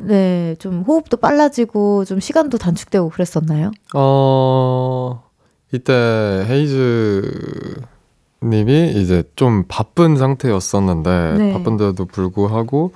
[0.00, 3.70] 네, 좀 호흡도 빨라지고 좀 시간도 단축되고 그랬었나요?
[3.94, 5.22] 어,
[5.72, 7.80] 이때 헤이즈
[8.42, 11.52] 님이 이제 좀 바쁜 상태였었는데 네.
[11.52, 12.92] 바쁜데도 불구하고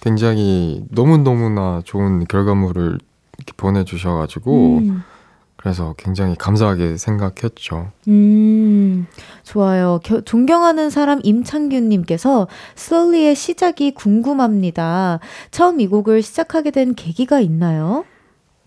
[0.00, 2.98] 굉장히 너무너무나 좋은 결과물을
[3.46, 5.02] 이렇게 보내주셔가지고 음.
[5.56, 7.92] 그래서 굉장히 감사하게 생각했죠.
[8.08, 9.06] 음,
[9.42, 10.00] 좋아요.
[10.04, 15.20] 겨, 존경하는 사람 임창균님께서 슬리의 시작이 궁금합니다.
[15.50, 18.04] 처음 이 곡을 시작하게 된 계기가 있나요?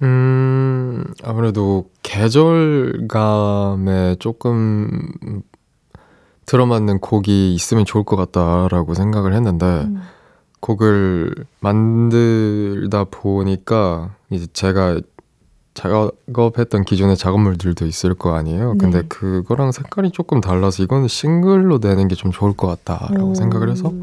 [0.02, 3.06] 음, 아무래도 계절감에
[4.20, 5.12] 조금
[6.46, 10.02] 들어맞는 곡이 있으면 좋을 것 같다라고 생각을 했는데, 음.
[10.62, 15.00] 곡을 만들다 보니까 이제 제가
[15.74, 18.74] 작업했던 기존의 작업물들도 있을 거 아니에요.
[18.74, 18.78] 네.
[18.80, 23.36] 근데 그거랑 색깔이 조금 달라서 이거는 싱글로 내는 게 좀 좋을 것 같다라고 오.
[23.36, 23.94] 생각을 해서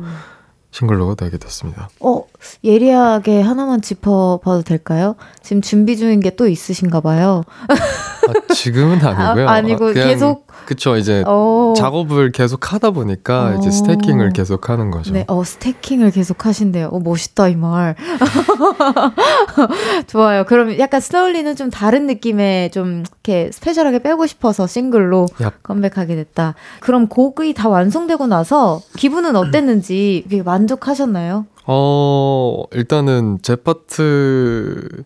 [0.71, 1.89] 싱글로 내게 됐습니다.
[2.01, 2.25] 어,
[2.65, 5.17] 예리하게 하나만 짚어봐도 될까요?
[5.43, 7.43] 지금 준비 중인 게 또 있으신가 봐요.
[8.29, 9.49] 아, 지금은 아니고요.
[9.49, 11.71] 아, 니고 계속 그쵸 이제 오.
[11.71, 11.75] 어.
[11.77, 13.59] 작업을 계속 하다 보니까 오.
[13.59, 14.33] 이제 스태킹을 어.
[14.35, 15.13] 계속 하는 거죠.
[15.13, 16.89] 네, 어 스태킹을 계속 하신대요.
[16.89, 17.95] 어 멋있다 이 말.
[20.07, 20.45] 좋아요.
[20.45, 25.53] 그럼 약간 스노울리는 좀 다른 느낌의 좀 이렇게 스페셜하게 빼고 싶어서 싱글로 얍.
[25.63, 26.55] 컴백하게 됐다.
[26.81, 31.47] 그럼 곡이 다 완성되고 나서 기분은 어땠는지 만족하셨나요?
[31.67, 35.05] 어 일단은 제 파트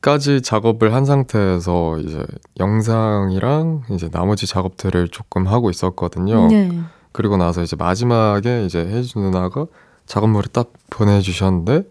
[0.00, 2.24] 까지 작업을 한 상태에서 이제
[2.60, 6.46] 영상이랑 이제 나머지 작업들을 조금 하고 있었거든요.
[6.46, 6.70] 네.
[7.12, 9.66] 그리고 나서 이제 마지막에 이제 혜주 누나가
[10.06, 11.82] 작업물을 딱 보내주셨는데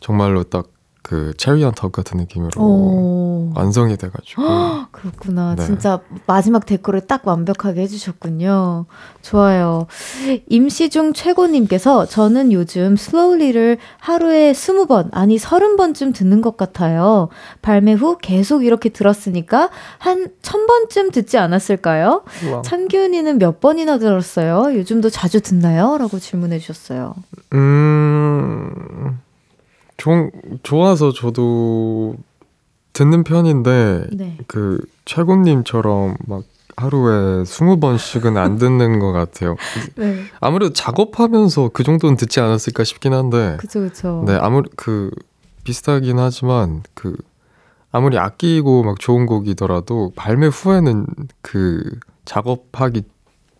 [0.00, 0.66] 정말로 딱
[1.06, 3.52] 그 체리 언탑 같은 느낌으로 오.
[3.54, 4.42] 완성이 돼가지고
[4.90, 5.64] 그렇구나 네.
[5.64, 8.86] 진짜 마지막 데코를 딱 완벽하게 해주셨군요
[9.22, 9.86] 좋아요
[10.48, 17.28] 임시중 최고님께서 저는 요즘 슬로우리를 하루에 20번 아니 30번쯤 듣는 것 같아요
[17.62, 22.24] 발매 후 계속 이렇게 들었으니까 한 1000번쯤 듣지 않았을까요?
[22.48, 22.62] 우와.
[22.62, 24.76] 찬기훈이는 몇 번이나 들었어요?
[24.76, 25.98] 요즘도 자주 듣나요?
[25.98, 27.14] 라고 질문해 주셨어요
[27.52, 29.20] 음...
[29.96, 30.30] 종,
[30.62, 32.16] 좋아서 저도
[32.92, 34.38] 듣는 편인데 네.
[34.46, 36.44] 그 최고님처럼 막
[36.76, 39.56] 하루에 20번씩은 안 듣는 것 같아요.
[39.96, 40.24] 네.
[40.40, 43.56] 아무래도 작업하면서 그 정도는 듣지 않았을까 싶긴 한데.
[43.58, 44.24] 그쵸, 그쵸.
[44.26, 45.10] 네, 아무리 그
[45.64, 47.16] 비슷하긴 하지만 그
[47.90, 51.06] 아무리 아끼고 막 좋은 곡이더라도 발매 후에는
[51.40, 51.82] 그
[52.26, 53.02] 작업하기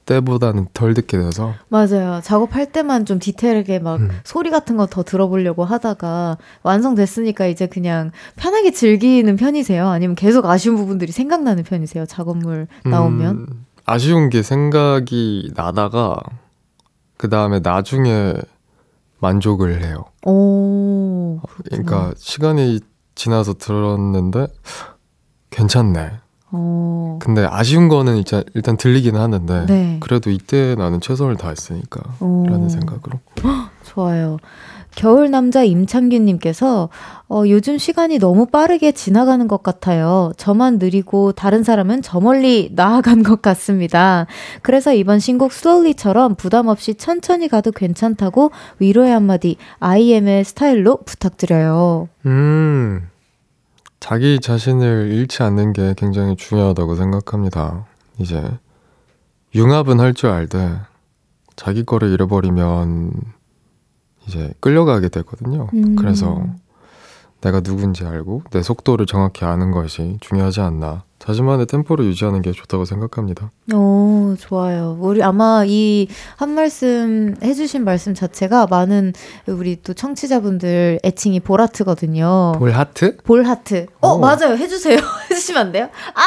[0.06, 2.20] 때보다는 덜 듣게 돼서 맞아요.
[2.22, 4.10] 작업할 때만 좀 디테일하게 막 음.
[4.24, 9.88] 소리 같은 거 더 들어보려고 하다가 완성됐으니까 이제 그냥 편하게 즐기는 편이세요?
[9.88, 12.06] 아니면 계속 아쉬운 부분들이 생각나는 편이세요?
[12.06, 13.36] 작업물 나오면?
[13.36, 16.16] 음, 아쉬운 게 생각이 나다가
[17.16, 18.34] 그 다음에 나중에
[19.18, 20.04] 만족을 해요.
[20.24, 22.80] 오, 그러니까 시간이
[23.16, 24.46] 지나서 들었는데
[25.50, 26.12] 괜찮네.
[26.50, 27.18] 어.
[27.20, 29.96] 근데 아쉬운 거는 일단, 일단 들리기는 하는데 네.
[30.00, 32.46] 그래도 이때 나는 최선을 다했으니까 오.
[32.48, 33.18] 라는 생각으로
[33.84, 34.38] 좋아요.
[34.94, 36.88] 겨울 남자 임창균 님께서
[37.28, 40.32] 어, 요즘 시간이 너무 빠르게 지나가는 것 같아요.
[40.38, 44.26] 저만 느리고 다른 사람은 저 멀리 나아간 것 같습니다.
[44.62, 52.08] 그래서 이번 신곡 슬로우리처럼 부담 없이 천천히 가도 괜찮다고 위로의 한마디 IM의 스타일로 부탁드려요.
[52.24, 53.08] 음.
[54.06, 57.86] 자기 자신을 잃지 않는 게 굉장히 중요하다고 생각합니다.
[58.18, 58.40] 이제
[59.52, 60.78] 융합은 할 줄 알되
[61.56, 63.10] 자기 거를 잃어버리면
[64.28, 65.68] 이제 끌려가게 되거든요.
[65.74, 65.96] 음.
[65.96, 66.46] 그래서
[67.40, 71.02] 내가 누군지 알고 내 속도를 정확히 아는 것이 중요하지 않나.
[71.18, 73.50] 자신만의 템포를 유지하는 게 좋다고 생각합니다.
[73.72, 74.96] 오, 좋아요.
[75.00, 79.12] 우리 아마 이 한 말씀 해주신 말씀 자체가 많은
[79.46, 82.52] 우리 또 청취자분들 애칭이 볼하트거든요.
[82.58, 83.16] 볼하트?
[83.18, 83.86] 볼하트.
[84.00, 84.18] 어, 오.
[84.18, 84.56] 맞아요.
[84.56, 84.98] 해주세요.
[85.30, 85.88] 해주시면 안 돼요?
[86.14, 86.22] 아!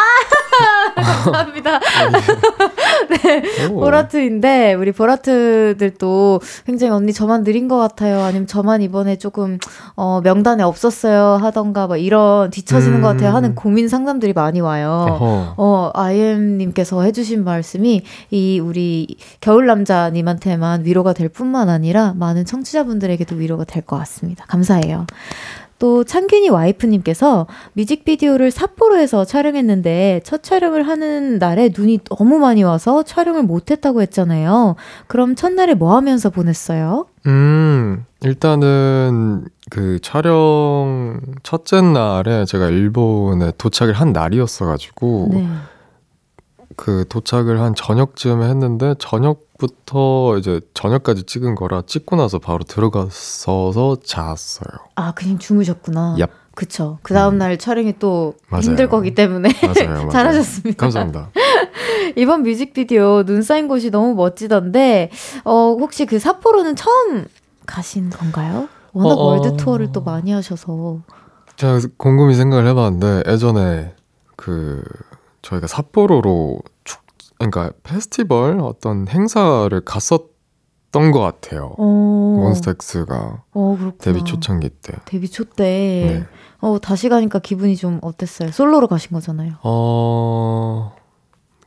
[1.00, 1.80] 감사합니다.
[3.10, 3.68] 네.
[3.70, 8.22] 볼하트인데, 우리 볼하트들도 굉장히 언니 저만 느린 것 같아요.
[8.22, 9.60] 아니면 저만 이번에 조금,
[9.96, 11.38] 어, 명단에 없었어요.
[11.42, 13.02] 하던가, 뭐 이런 뒤처지는 음.
[13.02, 13.30] 것 같아요.
[13.36, 15.06] 하는 고민 상담들이 많이 와요.
[15.10, 15.54] 어허.
[15.58, 19.08] 어, 아이엠님께서 해주신 말씀이 이 우리
[19.42, 24.46] 겨울 남자님한테만 위로가 될 뿐만 아니라 많은 청취자분들에게도 위로가 될 것 같습니다.
[24.48, 25.06] 감사해요.
[25.80, 33.44] 또 창균이 와이프님께서 뮤직비디오를 삿포로에서 촬영했는데 첫 촬영을 하는 날에 눈이 너무 많이 와서 촬영을
[33.44, 34.76] 못했다고 했잖아요.
[35.08, 37.06] 그럼 첫날에 뭐 하면서 보냈어요?
[37.28, 45.48] 음, 일단은 그 촬영 첫째 날에 제가 일본에 도착을 한 날이었어가지고 네.
[46.80, 54.80] 그 도착을 한 저녁쯤에 했는데 저녁부터 이제 저녁까지 찍은 거라 찍고 나서 바로 들어갔어서 잤어요.
[54.96, 56.16] 아, 그냥 주무셨구나.
[56.18, 56.30] 얍.
[56.56, 57.00] 그쵸.
[57.02, 57.58] 그 다음날 음.
[57.58, 58.64] 촬영이 또 맞아요.
[58.64, 59.50] 힘들 거기 때문에.
[59.62, 60.08] 맞아요, 맞아요.
[60.12, 60.78] 잘하셨습니다.
[60.78, 61.32] 감사합니다.
[62.16, 65.12] 이번 뮤직비디오 눈 쌓인 곳이 너무 멋지던데,
[65.44, 67.26] 어, 혹시 그 삿포로는 처음
[67.66, 68.70] 가신 건가요?
[68.94, 69.26] 워낙 어, 어.
[69.26, 71.02] 월드 투어를 또 많이 하셔서.
[71.58, 73.96] 제가 곰곰이 생각을 해봤는데, 예전에
[74.38, 74.82] 그,
[75.50, 77.02] 저희가 삿포로로 축,
[77.38, 80.30] 그러니까 페스티벌 어떤 행사를 갔었
[80.92, 81.76] 던 것 같아요.
[81.78, 81.84] 어.
[82.40, 84.94] 몬스타엑스가 어, 데뷔 초창기 때.
[85.06, 85.64] 데뷔 초 때.
[85.64, 86.26] 네.
[86.62, 88.52] 어, 다시 가니까 기분이 좀 어땠어요?
[88.52, 89.54] 솔로로 가신 거잖아요.
[89.62, 90.96] 어,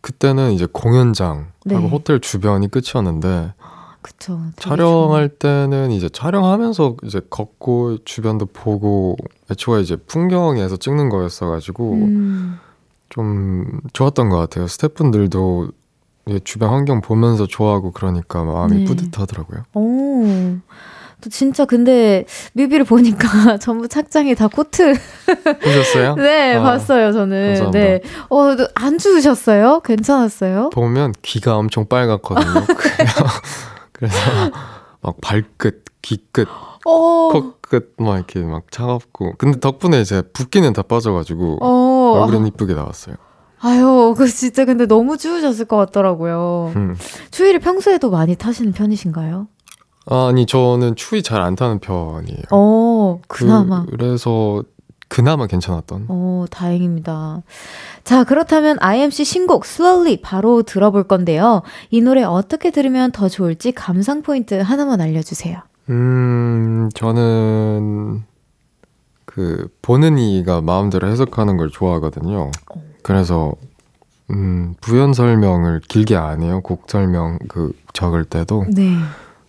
[0.00, 1.76] 그때는 이제 공연장 네.
[1.76, 3.54] 하고 호텔 주변이 끝이었는데
[4.02, 4.40] 그쵸.
[4.56, 9.16] 촬영할 때는 이제 촬영하면서 이제 걷고 주변도 보고
[9.52, 12.58] 애초에 이제 풍경에서 찍는 거였어가지고 음.
[13.12, 14.66] 좀 좋았던 것 같아요.
[14.66, 15.68] 스태프분들도
[16.44, 18.84] 주변 환경 보면서 좋아하고 그러니까 마음이 네.
[18.84, 19.64] 뿌듯하더라고요.
[19.74, 20.24] 오.
[21.20, 24.94] 또 진짜 근데 뮤비를 보니까 전부 착장이 다 코트.
[25.62, 26.14] 보셨어요?
[26.18, 27.48] 네, 아, 봤어요, 저는.
[27.54, 27.78] 감사합니다.
[27.78, 28.00] 네.
[28.30, 29.80] 어, 안 추우셨어요?
[29.80, 30.70] 괜찮았어요?
[30.70, 32.64] 보면 귀가 엄청 빨갛거든요.
[33.92, 34.16] 그래서
[35.02, 36.48] 막 발끝, 귀끝,
[36.86, 37.28] 어.
[37.30, 39.34] 코끝 막 이렇게 막 차갑고.
[39.38, 41.91] 근데 덕분에 이제 붓기는 다 빠져가지고 어.
[42.20, 43.16] 얼굴은 이쁘게 나왔어요.
[43.60, 46.72] 아유, 그 진짜 근데 너무 추우셨을 것 같더라고요.
[46.76, 46.96] 음.
[47.30, 49.46] 추위를 평소에도 많이 타시는 편이신가요?
[50.06, 52.42] 아니 저는 추위 잘 안 타는 편이에요.
[52.50, 53.86] 어, 그나마.
[53.86, 54.64] 그, 래서
[55.08, 56.06] 그나마 괜찮았던.
[56.08, 57.42] 어, 다행입니다.
[58.02, 61.62] 자, 그렇다면 IMC 신곡 Slowly 바로 들어볼 건데요.
[61.90, 65.58] 이 노래 어떻게 들으면 더 좋을지 감상 포인트 하나만 알려주세요.
[65.90, 68.24] 음, 저는
[69.34, 72.50] 그 보는 이가 마음대로 해석하는 걸 좋아하거든요.
[72.70, 72.82] 어.
[73.02, 73.54] 그래서
[74.30, 76.60] 음, 부연 설명을 길게 안 해요.
[76.62, 78.66] 곡 설명 그 적을 때도.
[78.68, 78.96] 네.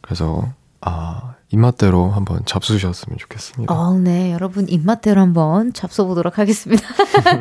[0.02, 3.74] 그래서 아 입맛대로 한번 잡수셨으면 좋겠습니다.
[3.74, 6.84] 어, 네, 여러분 입맛대로 한번 잡숴보도록 하겠습니다.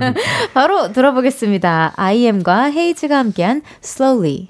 [0.52, 1.94] 바로 들어보겠습니다.
[1.96, 4.48] IM과 헤이즈가 함께한 Slowly.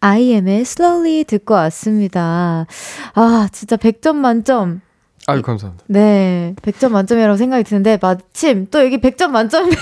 [0.00, 2.66] IM의 Slowly 듣고 왔습니다.
[3.14, 4.80] 아, 진짜 100점 만점.
[5.28, 5.84] 아유, 감사합니다.
[5.88, 6.54] 네.
[6.62, 9.72] 100점 만점이라고 생각이 드는데, 마침 또 여기 100점 만점인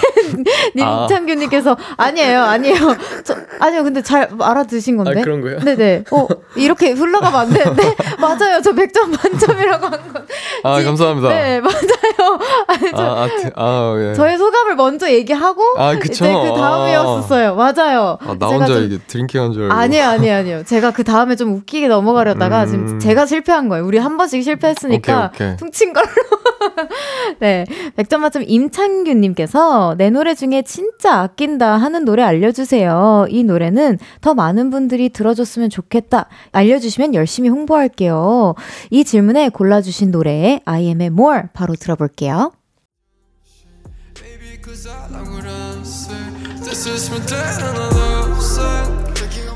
[0.74, 2.04] 님창규님께서, 아.
[2.04, 2.76] 아니에요, 아니에요.
[3.24, 5.20] 저, 아니요, 근데 잘 알아두신 건데.
[5.20, 5.58] 아, 그런 거요?
[5.60, 6.04] 네네.
[6.10, 6.26] 어,
[6.56, 8.60] 이렇게 흘러가면 안 되는데, 맞아요.
[8.62, 10.26] 저 100점 만점이라고 한 건.
[10.62, 11.28] 아, 지, 감사합니다.
[11.28, 12.38] 네, 맞아요.
[12.68, 14.14] 아니, 저, 아, 아, 아, 예.
[14.14, 16.24] 저의 소감을 먼저 얘기하고, 아, 그쵸.
[16.24, 17.54] 이제 그 다음이었었어요.
[17.54, 18.18] 맞아요.
[18.22, 19.74] 아, 나 혼자 좀, 이게 drinking 한 줄 알고.
[19.74, 20.64] 아니에요, 아니에요, 아니에요.
[20.64, 22.66] 제가 그 다음에 좀 웃기게 넘어가려다가, 음...
[22.68, 23.84] 지금 제가 실패한 거예요.
[23.84, 25.12] 우리 한 번씩 실패했으니까.
[25.12, 25.33] 오케이, 오케이.
[25.56, 26.06] 퉁친 걸로.
[27.40, 27.64] 네.
[27.96, 33.26] 100점 만점 임창균 님께서 내 노래 중에 진짜 아낀다 하는 노래 알려주세요.
[33.28, 36.28] 이 노래는 더 많은 분들이 들어줬으면 좋겠다.
[36.52, 38.54] 알려주시면 열심히 홍보할게요.
[38.90, 42.52] 이 질문에 골라주신 노래, IM의 More 바로 들어볼게요.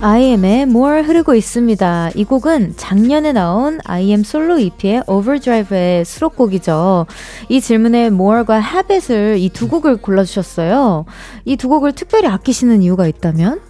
[0.00, 2.10] IM의 More 흐르고 있습니다.
[2.14, 7.06] 이 곡은 작년에 나온 IM 솔로 EP의 Overdrive의 수록곡이죠.
[7.48, 11.04] 이 질문에 More과 Habit을 이 두 곡을 골라주셨어요.
[11.46, 13.60] 이 두 곡을 특별히 아끼시는 이유가 있다면?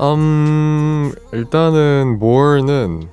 [0.00, 3.08] 음, 일단은 More는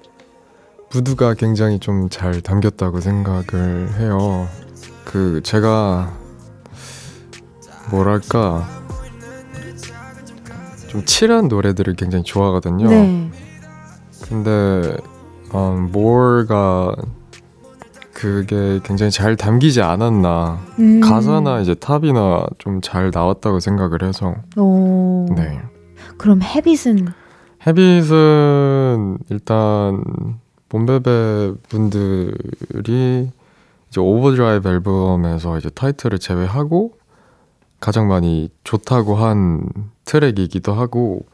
[0.94, 4.48] 무드가 굉장히 좀 잘 담겼다고 생각을 해요.
[5.04, 6.14] 그 제가
[7.92, 8.66] 뭐랄까
[10.92, 12.90] 좀 칠한 노래들을 굉장히 좋아하거든요.
[12.90, 13.32] 네.
[14.24, 14.94] 근데
[15.56, 16.94] 음, 뭐가
[18.12, 21.00] 그게 굉장히 잘 담기지 않았나 음.
[21.00, 25.28] 가사나 이제 탑이나 좀 잘 나왔다고 생각을 해서 오.
[25.34, 25.62] 네
[26.18, 27.08] 그럼 Habit은
[27.66, 30.04] Habit은 일단
[30.70, 33.32] 몬베베 분들이
[33.90, 36.94] 이제 Overdrive 앨범에서 이제 타이틀을 제외하고
[37.82, 39.68] 가장 많이 좋다고 한
[40.06, 41.26] 트랙이기도 하고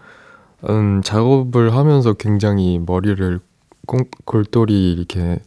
[0.68, 3.39] 음, 작업을 하면서 굉장히 머리를
[3.86, 5.39] 꽁, 골똘히 이렇게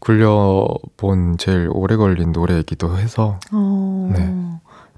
[0.00, 4.32] 굴려본 제일 오래 걸린 노래이기도 해서 어, 네.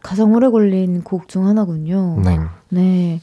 [0.02, 2.18] 가장 오래 걸린 곡 중 하나군요.
[2.24, 2.38] 네.
[2.68, 3.20] 네.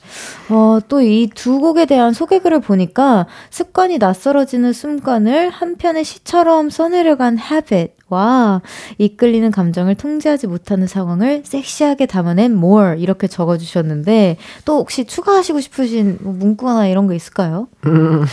[0.50, 7.38] 어, 또 이 두 곡에 대한 소개글을 보니까 습관이 낯설어지는 순간을 한 편의 시처럼 써내려간
[7.40, 8.62] habit, 와,
[8.98, 16.32] 이끌리는 감정을 통제하지 못하는 상황을 섹시하게 담아낸 more 이렇게 적어주셨는데 또 혹시 추가하시고 싶으신 뭐
[16.34, 17.68] 문구나 이런 거 있을까요?
[17.86, 18.24] 음.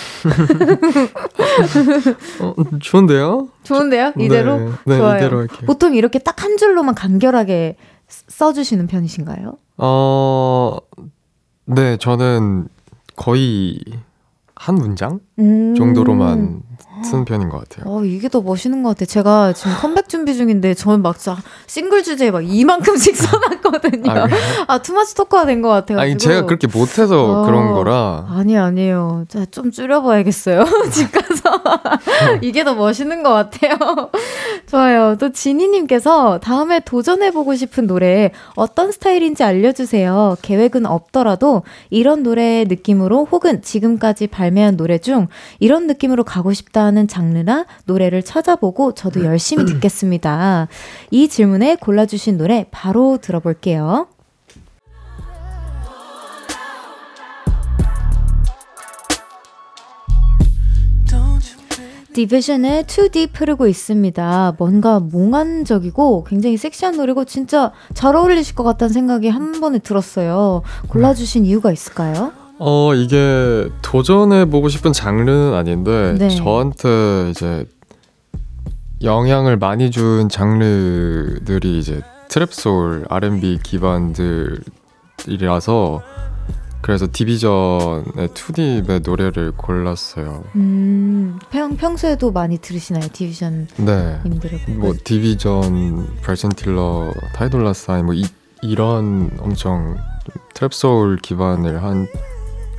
[2.41, 3.49] 어, 좋은데요?
[3.65, 4.13] 좋은데요?
[4.19, 4.59] 이대로?
[4.59, 5.17] 네, 네 좋아요.
[5.17, 5.47] 이대로.
[5.67, 9.57] 보통 이렇게 딱 한 줄로만 간결하게 써주시는 편이신가요?
[9.79, 10.77] 어,
[11.65, 12.69] 네, 저는
[13.17, 13.81] 거의
[14.55, 15.75] 한 문장 음.
[15.75, 16.61] 정도로만
[17.03, 17.93] 쓰는 편인 것 같아요.
[17.93, 19.07] 어, 이게 더 멋있는 것 같아요.
[19.07, 24.11] 제가 지금 컴백 준비 중인데 저는 막 자, 싱글 주제에 막 이만큼씩 써놨거든요.
[24.13, 24.27] 아?
[24.69, 25.99] 아, 투마치 토크가 된 것 같아요.
[25.99, 27.47] 아니, 제가 그렇게 못해서 어.
[27.47, 28.27] 그런 거라.
[28.31, 29.25] 아니 아니에요.
[29.29, 30.65] 자, 좀 줄여봐야겠어요.
[30.93, 31.61] 집 가서
[32.43, 34.11] 이게 더 멋있는 것 같아요.
[34.69, 35.17] 좋아요.
[35.19, 40.37] 또 지니님께서 다음에 도전해보고 싶은 노래 어떤 스타일인지 알려주세요.
[40.43, 45.29] 계획은 없더라도 이런 노래의 느낌으로 혹은 지금까지 발매한 노래 중
[45.61, 50.67] 이런 느낌으로 가고 싶다 는 장르나 노래를 찾아보고 저도 열심히 듣겠습니다.
[51.11, 54.09] 이 질문에 골라주신 노래 바로 들어볼게요.
[62.13, 64.55] 디비전의 2D 흐르고 있습니다.
[64.57, 70.63] 뭔가 몽환적이고 굉장히 섹시한 노래고 진짜 잘 어울리실 것 같다는 생각이 한 번에 들었어요.
[70.89, 72.44] 골라주신 이유가 있을까요?
[72.59, 76.29] 어, 이게 도전해 보고 싶은 장르는 아닌데, 네.
[76.31, 77.67] 저한테 이제
[79.03, 84.63] 영향을 많이 준 장르들이 이제 트랩 소울, R&B 기반들이라서,
[86.81, 90.45] 그래서 디비전의 2D의 노래를 골랐어요.
[90.55, 93.09] 음, 평, 평소에도 많이 들으시나요?
[93.13, 94.21] 디비전님들의 네.
[94.67, 94.75] 곡을?
[94.75, 98.25] 뭐 디비전, 발센틸러, 타이돌라 사인 뭐 이,
[98.63, 99.97] 이런 엄청
[100.55, 102.07] 트랩 소울 기반을 한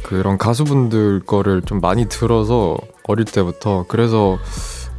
[0.05, 2.77] 그런 가수분들 거를 좀 많이 들어서
[3.07, 4.37] 어릴 때부터 그래서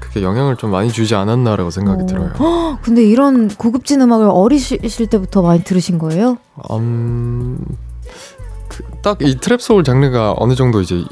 [0.01, 2.07] 그게 영향을 좀 많이 주지 않았나라고 생각이 어.
[2.07, 2.79] 들어요.
[2.83, 6.39] 근데 이런 고급진 음악을 어리실 때부터 많이 들으신 거예요?
[6.73, 7.59] 음,
[8.69, 11.05] 그 딱이 트랩 소울 장르가 어느 정도 이제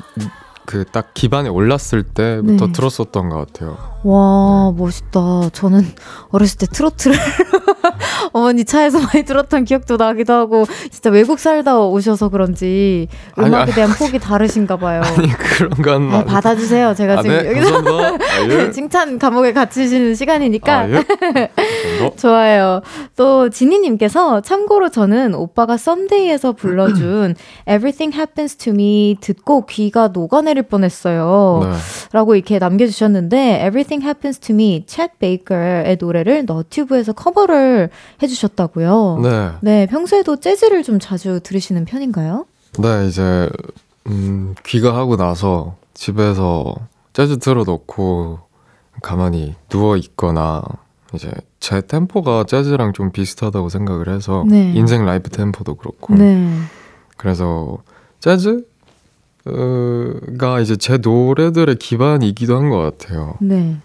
[0.66, 2.72] 그 딱 기반에 올랐을 때부터 네.
[2.72, 3.76] 들었었던 것 같아요.
[4.02, 5.50] 와, 멋있다.
[5.52, 5.86] 저는
[6.30, 7.16] 어렸을 때 트로트를
[8.32, 13.72] 어머니 차에서 많이 들었던 기억도 나기도 하고, 진짜 외국 살다 오셔서 그런지 음악에 아니.
[13.72, 15.02] 대한 폭이 다르신가 봐요.
[15.16, 16.94] 아니 그런 건 아, 받아주세요.
[16.94, 17.78] 제가 아, 지금 네, 여기서.
[17.84, 18.18] 아,
[18.48, 18.70] 예.
[18.70, 20.78] 칭찬 감옥에 갇히시는 시간이니까.
[20.78, 21.04] 아, 예.
[22.16, 22.82] 좋아요.
[23.16, 27.34] 또 지니님께서 참고로 저는 오빠가 썸데이에서 불러준
[27.68, 31.60] Everything Happens to Me 듣고 귀가 녹아내릴 뻔했어요.
[31.62, 31.76] 네.
[32.12, 37.83] 라고 이렇게 남겨주셨는데 Everything Happens to Me, 챗 베이커의 노래를 너튜브에서 커버를
[38.22, 39.20] 해주셨다고요.
[39.22, 39.50] 네.
[39.60, 42.46] 네, 평소에도 재즈를 좀 자주 들으시는 편인가요?
[42.78, 43.48] 네, 이제
[44.08, 46.74] 음, 귀가하고 나서 집에서
[47.12, 48.40] 재즈 틀어놓고
[49.02, 50.62] 가만히 누워 있거나
[51.14, 51.30] 이제
[51.60, 54.72] 제 템포가 재즈랑 좀 비슷하다고 생각을 해서 네.
[54.74, 56.48] 인생 라이프 템포도 그렇고 네.
[57.16, 57.78] 그래서
[58.20, 58.66] 재즈
[60.38, 63.34] 가 이제 제 노래들의 기반이기도 한 것 같아요.
[63.40, 63.76] 네.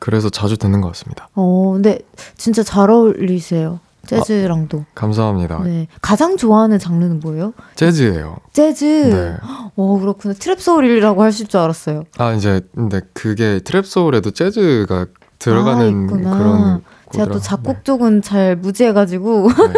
[0.00, 1.28] 그래서 자주 듣는 것 같습니다.
[1.34, 1.98] 어, 근데
[2.36, 3.80] 진짜 잘 어울리세요.
[4.06, 4.86] 재즈랑도.
[4.94, 5.60] 감사합니다.
[5.64, 5.86] 네.
[6.00, 7.52] 가장 좋아하는 장르는 뭐예요?
[7.74, 8.38] 재즈예요.
[8.54, 8.84] 재즈.
[8.84, 9.36] 네.
[9.76, 10.32] 어, 그렇구나.
[10.34, 12.04] 트랩 소울이라고 하실 줄 알았어요.
[12.16, 15.06] 아 이제 근데 그게 트랩 소울에도 재즈가
[15.38, 16.38] 들어가는 있구나.
[16.38, 16.82] 그런
[17.12, 19.48] 제가 또 작곡 쪽은 잘 무지해가지고.
[19.48, 19.72] 네.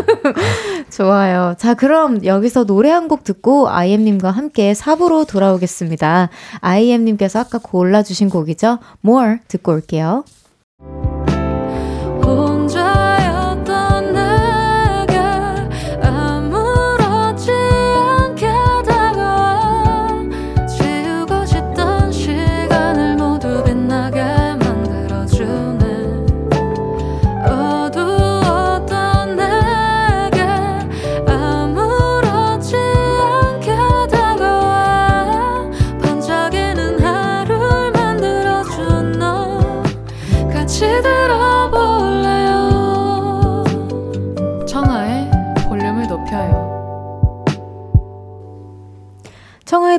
[0.91, 1.55] 좋아요.
[1.59, 6.29] 자, 그럼 여기서 노래 한 곡 듣고 IM님과 함께 4부로 돌아오겠습니다.
[6.61, 8.79] IM님께서 아까 골라주신 곡이죠?
[9.05, 10.25] More 듣고 올게요.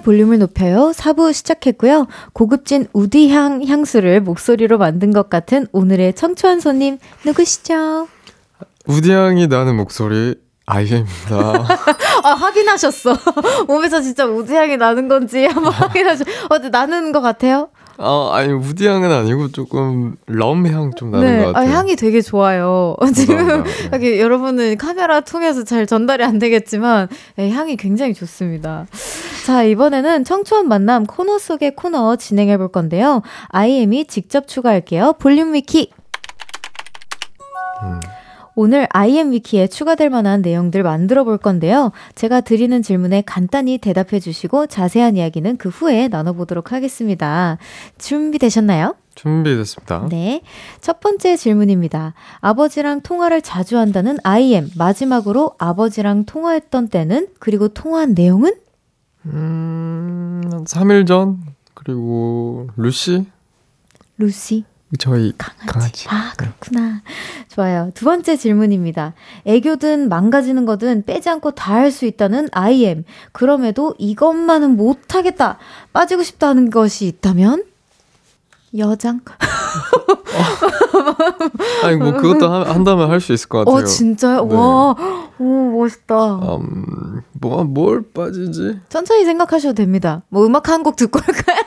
[0.01, 0.91] 볼륨을 높여요.
[0.95, 2.07] 4부 시작했고요.
[2.33, 8.07] 고급진 우디향 향수를 목소리로 만든 것 같은 오늘의 청초한 손님 누구시죠?
[8.87, 10.35] 우디향이 나는 목소리
[10.65, 11.65] 아이엠입니다.
[12.23, 13.17] 아, 확인하셨어.
[13.67, 16.27] 몸에서 진짜 우디향이 나는 건지 한번 확인하셨.
[16.49, 17.69] 어, 나는 것 같아요?
[18.03, 21.45] 아 아니 우디 향은 아니고 조금 럼 향 좀 나는 네.
[21.45, 21.69] 것 같아요.
[21.71, 22.95] 아, 향이 되게 좋아요.
[23.13, 23.69] 지금 감사합니다.
[23.73, 23.89] 네.
[23.93, 28.87] 여기 여러분은 카메라 통해서 잘 전달이 안 되겠지만 네, 향이 굉장히 좋습니다.
[29.45, 33.21] 자, 이번에는 청초한 만남 코너 속의 코너 진행해 볼 건데요.
[33.49, 35.13] IM이 직접 추가할게요.
[35.19, 35.91] 볼륨 위키.
[37.83, 37.99] 음.
[38.55, 41.91] 오늘 IM 위키에 추가될 만한 내용들 만들어 볼 건데요.
[42.15, 47.57] 제가 드리는 질문에 간단히 대답해 주시고 자세한 이야기는 그 후에 나눠보도록 하겠습니다.
[47.97, 48.95] 준비되셨나요?
[49.15, 50.07] 준비됐습니다.
[50.09, 50.41] 네.
[50.79, 52.13] 첫 번째 질문입니다.
[52.39, 54.69] 아버지랑 통화를 자주 한다는 IM.
[54.77, 57.27] 마지막으로 아버지랑 통화했던 때는?
[57.39, 58.53] 그리고 통화한 내용은?
[59.25, 61.39] 음, 3일 전
[61.73, 63.25] 그리고 루시
[64.17, 64.65] 루시.
[64.99, 65.65] 저희 강아지.
[65.67, 66.07] 강아지.
[66.09, 67.01] 아, 그렇구나.
[67.49, 67.91] 좋아요.
[67.93, 69.13] 두 번째 질문입니다.
[69.45, 73.05] 애교든 망가지는 거든 빼지 않고 다 할 수 있다는 IM.
[73.31, 75.57] 그럼에도 이것만은 못 하겠다.
[75.93, 77.63] 빠지고 싶다는 것이 있다면?
[78.77, 79.19] 여장?
[81.83, 83.75] 아니 뭐 그것도 하, 한다면 할 수 있을 것 같아요.
[83.75, 84.45] 어, 진짜요?
[84.45, 84.55] 네.
[84.55, 84.95] 와,
[85.39, 85.43] 오,
[85.79, 86.35] 멋있다.
[86.57, 88.79] 음, 뭐가 뭘 빠지지?
[88.89, 90.21] 천천히 생각하셔도 됩니다.
[90.29, 91.57] 뭐 음악 한 곡 듣고 할까요?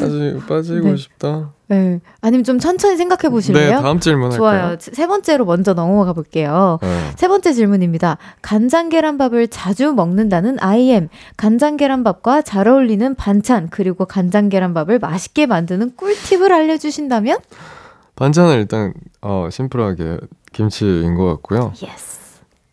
[0.00, 0.96] 빠지 빠지고 네.
[0.96, 1.50] 싶다.
[1.68, 2.00] 네.
[2.20, 3.80] 아니면 좀 천천히 생각해 네, 보실래요?
[3.80, 4.60] 다음 질문 좋아요.
[4.60, 4.76] 할까요?
[4.80, 6.78] 세 번째로 먼저 넘어가 볼게요.
[6.82, 7.10] 네.
[7.16, 8.18] 세 번째 질문입니다.
[8.42, 11.08] 간장 계란밥을 자주 먹는다는 IM.
[11.36, 17.38] 간장 계란밥과 잘 어울리는 반찬 그리고 간장 계란밥을 맛있게 만드는 꿀팁을 알려주신다면?
[18.16, 20.18] 반찬은 일단 어, 심플하게
[20.52, 21.72] 김치인 것 같고요.
[21.82, 22.19] Yes.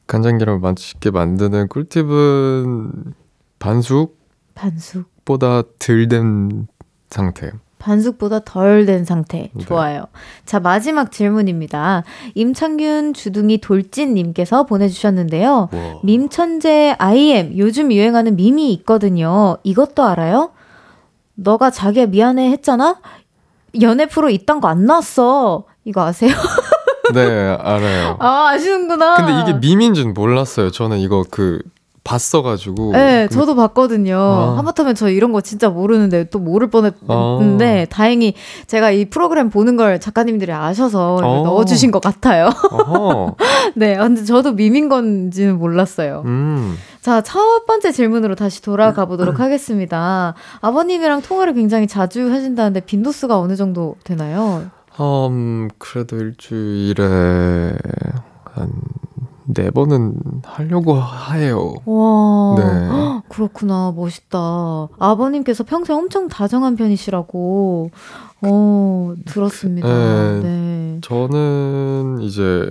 [0.07, 3.13] 간장계밥을 맛있게 만드는 꿀팁은
[3.59, 4.13] 반숙보다
[4.55, 5.09] 반숙.
[5.79, 6.67] 덜된
[7.09, 7.51] 상태.
[7.79, 9.51] 반숙보다 덜 된 상태.
[9.53, 9.63] 네.
[9.65, 10.05] 좋아요.
[10.45, 12.03] 자, 마지막 질문입니다.
[12.33, 15.69] 임창균 주둥이 돌진님께서 보내주셨는데요.
[15.71, 15.99] 와.
[16.03, 17.57] 밈 천재 IM.
[17.57, 19.57] 요즘 유행하는 밈이 있거든요.
[19.63, 20.51] 이것도 알아요?
[21.35, 22.99] 너가 자기야 미안해 했잖아?
[23.81, 25.65] 연애 프로 이딴 거 안 나왔어.
[25.85, 26.31] 이거 아세요?
[27.13, 28.17] 네, 알아요.
[28.19, 29.15] 아, 아시는구나.
[29.15, 30.71] 근데 이게 밈인 줄 몰랐어요.
[30.71, 31.59] 저는 이거 그
[32.03, 32.93] 봤어가지고.
[32.93, 34.15] 네, 근데- 저도 봤거든요.
[34.17, 34.57] 아.
[34.57, 37.85] 하마터면 저 이런 거 진짜 모르는데 또 모를 뻔했는데 아.
[37.93, 38.33] 다행히
[38.65, 41.43] 제가 이 프로그램 보는 걸 작가님들이 아셔서 어.
[41.43, 42.49] 넣어주신 것 같아요.
[43.75, 46.23] 네, 근데 저도 밈인 건지는 몰랐어요.
[46.25, 46.77] 음.
[47.01, 50.33] 자, 첫 번째 질문으로 다시 돌아가 보도록 하겠습니다.
[50.61, 54.63] 아버님이랑 통화를 굉장히 자주 하신다는데 빈도수가 어느 정도 되나요?
[54.99, 57.77] 음, 그래도 일주일에
[58.43, 59.07] 한
[59.49, 60.97] 네 번은 하려고
[61.33, 61.73] 해요.
[61.85, 62.63] 와, 네.
[62.89, 63.93] 헉, 그렇구나.
[63.95, 64.37] 멋있다.
[64.99, 67.91] 아버님께서 평소에 엄청 다정한 편이시라고,
[68.41, 69.87] 어, 들었습니다.
[69.87, 70.39] 네.
[70.41, 70.97] 네.
[71.01, 72.67] 저는 이제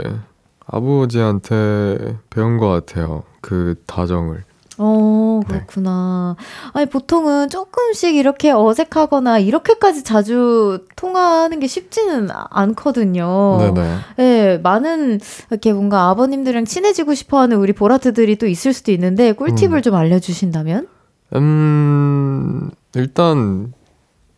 [0.67, 3.23] 아버지한테 배운 것 같아요.
[3.41, 4.45] 그 다정을.
[4.79, 5.55] 어, 네.
[5.55, 6.37] 그렇구나.
[6.73, 13.59] 아니, 보통은 조금씩 이렇게 어색하거나 이렇게까지 자주 통화하는 게 쉽지는 않거든요.
[13.59, 13.97] 네네.
[14.17, 15.21] 네, 많은
[15.51, 19.83] 이렇게 뭔가 아버님들이랑 친해지고 싶어 하는 우리 보라트들이 또 있을 수도 있는데 꿀팁을 음.
[19.83, 20.89] 좀 알려주신다면?
[21.35, 23.73] 음, 일단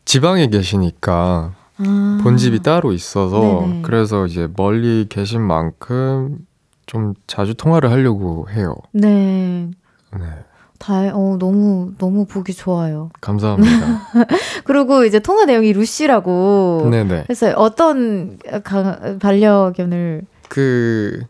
[0.05, 2.21] 지방에 계시니까 아.
[2.23, 3.83] 본집이 따로 있어서 네네.
[3.83, 6.39] 그래서 이제 멀리 계신 만큼
[6.87, 8.75] 좀 자주 통화를 하려고 해요.
[8.93, 9.71] 네.
[10.17, 10.25] 네.
[10.79, 13.11] 다, 어, 너무, 너무 보기 좋아요.
[13.21, 14.01] 감사합니다.
[14.65, 16.87] 그리고 이제 통화 내용이 루시라고.
[16.91, 17.25] 네네.
[17.25, 20.23] 그래서 어떤 가, 반려견을.
[20.49, 21.21] 그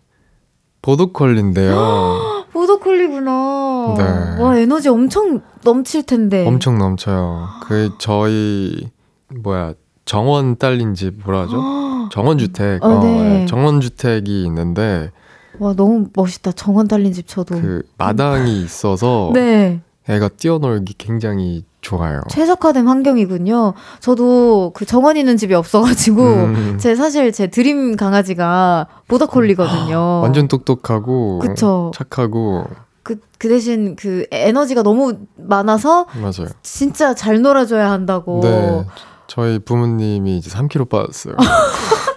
[0.83, 2.45] 보도콜리인데요.
[2.53, 3.95] 보더콜리구나.
[3.97, 4.43] 네.
[4.43, 6.47] 와, 에너지 엄청 넘칠 텐데.
[6.47, 7.49] 엄청 넘쳐요.
[7.67, 8.91] 그 저희
[9.35, 9.75] 뭐야
[10.05, 11.63] 정원 딸린 집 뭐라 하죠?
[12.13, 12.83] 정원 주택.
[12.85, 13.47] 어, 네.
[13.47, 15.11] 정원 주택이 있는데
[15.59, 16.53] 와, 너무 멋있다.
[16.53, 17.61] 정원 달린 집 저도.
[17.61, 19.81] 그 마당이 있어서 네.
[20.09, 22.23] 애가 뛰어놀기 굉장히 좋아요.
[22.31, 23.75] 최적화된 환경이군요.
[24.01, 26.79] 저도 그 정원 있는 집이 없어가지고, 음.
[26.81, 30.21] 제 사실 제 드림 강아지가 보더콜리거든요.
[30.23, 31.91] 완전 똑똑하고 그쵸.
[31.95, 32.65] 착하고
[33.03, 36.49] 그, 그 대신 그 에너지가 너무 많아서 맞아요.
[36.63, 38.41] 진짜 잘 놀아줘야 한다고.
[38.43, 38.85] 네.
[39.27, 41.35] 저희 부모님이 이제 3kg 빠졌어요.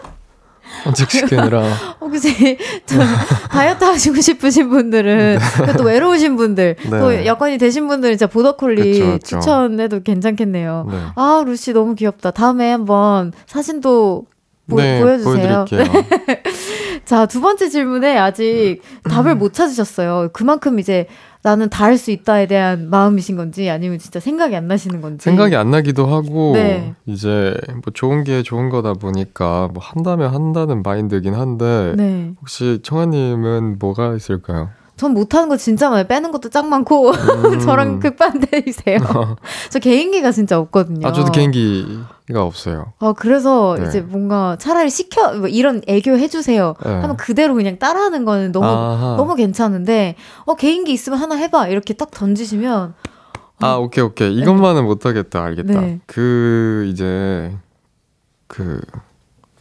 [0.83, 1.63] 산책시키느라
[2.01, 2.99] 혹시 저
[3.49, 6.89] 다이어트 하시고 싶으신 분들은 그리고 또 외로우신 분들 네.
[6.89, 9.39] 또 여건이 되신 분들은 진짜 보더콜리 그쵸, 그쵸.
[9.39, 10.87] 추천해도 괜찮겠네요.
[10.89, 10.97] 네.
[11.15, 12.31] 아 루시 너무 귀엽다.
[12.31, 14.25] 다음에 한번 사진도
[14.67, 15.65] 보, 네, 보여주세요.
[15.65, 16.03] 보여드릴게요.
[17.05, 18.79] 자, 두 번째 질문에 아직
[19.09, 20.29] 답을 못 찾으셨어요.
[20.33, 21.07] 그만큼 이제
[21.43, 25.23] 나는 다 할 수 있다에 대한 마음이신 건지 아니면 진짜 생각이 안 나시는 건지.
[25.23, 26.93] 생각이 안 나기도 하고 네.
[27.05, 32.33] 이제 뭐 좋은 게 좋은 거다 보니까 뭐 한다면 한다는 마인드긴 한데 네.
[32.41, 34.69] 혹시 청아님은 뭐가 있을까요?
[35.01, 36.05] 전 못하는 거 진짜 많아요.
[36.05, 37.57] 빼는 것도 짱 많고 음.
[37.65, 38.99] 저랑 극반대이세요.
[39.71, 41.07] 저 개인기가 진짜 없거든요.
[41.07, 42.93] 아 저도 개인기가 없어요.
[42.99, 43.87] 아, 그래서 네.
[43.87, 46.75] 이제 뭔가 차라리 시켜 뭐 이런 애교 해주세요.
[46.85, 46.91] 네.
[46.91, 49.15] 하면 그대로 그냥 따라하는 거는 너무 아하.
[49.17, 52.93] 너무 괜찮은데 어 개인기 있으면 하나 해봐 이렇게 딱 던지시면
[53.57, 55.81] 아 오케이 오케이 이것만은 못하겠다 알겠다.
[55.81, 55.99] 네.
[56.05, 57.51] 그 이제
[58.45, 58.79] 그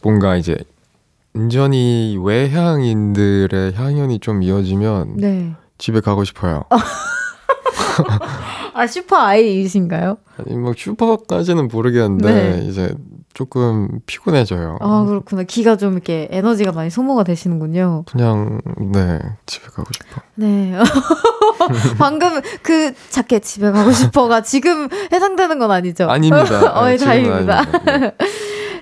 [0.03, 0.55] 뭔가 이제
[1.35, 5.55] 은전히 외향인들의 향연이 좀 이어지면 네.
[5.77, 6.63] 집에 가고 싶어요.
[8.73, 10.17] 아, 슈퍼 아이이신가요?
[10.37, 12.65] 아니, 뭐 슈퍼까지는 모르겠는데, 네.
[12.65, 12.93] 이제
[13.33, 14.77] 조금 피곤해져요.
[14.81, 15.43] 아, 그렇구나.
[15.43, 18.03] 기가 좀 이렇게 에너지가 많이 소모가 되시는군요.
[18.07, 18.59] 그냥,
[18.91, 20.21] 네, 집에 가고 싶어.
[20.35, 20.73] 네.
[21.99, 26.09] 방금 그 자켓 집에 가고 싶어가 지금 해당되는 건 아니죠?
[26.09, 26.73] 아닙니다.
[26.81, 27.59] 어이, 네, 다행입니다.
[27.59, 27.97] 아닙니다.
[27.97, 28.11] 네.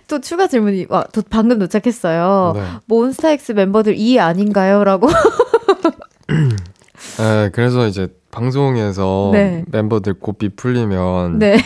[0.09, 2.53] 또 추가 질문이 와, 또 방금 도착했어요.
[2.55, 2.61] 네.
[2.87, 4.83] 몬스타엑스 멤버들 이 아닌가요?
[4.83, 5.07] 라고.
[6.27, 9.63] 네, 그래서 이제 방송에서 네.
[9.67, 11.57] 멤버들 고삐 풀리면 네.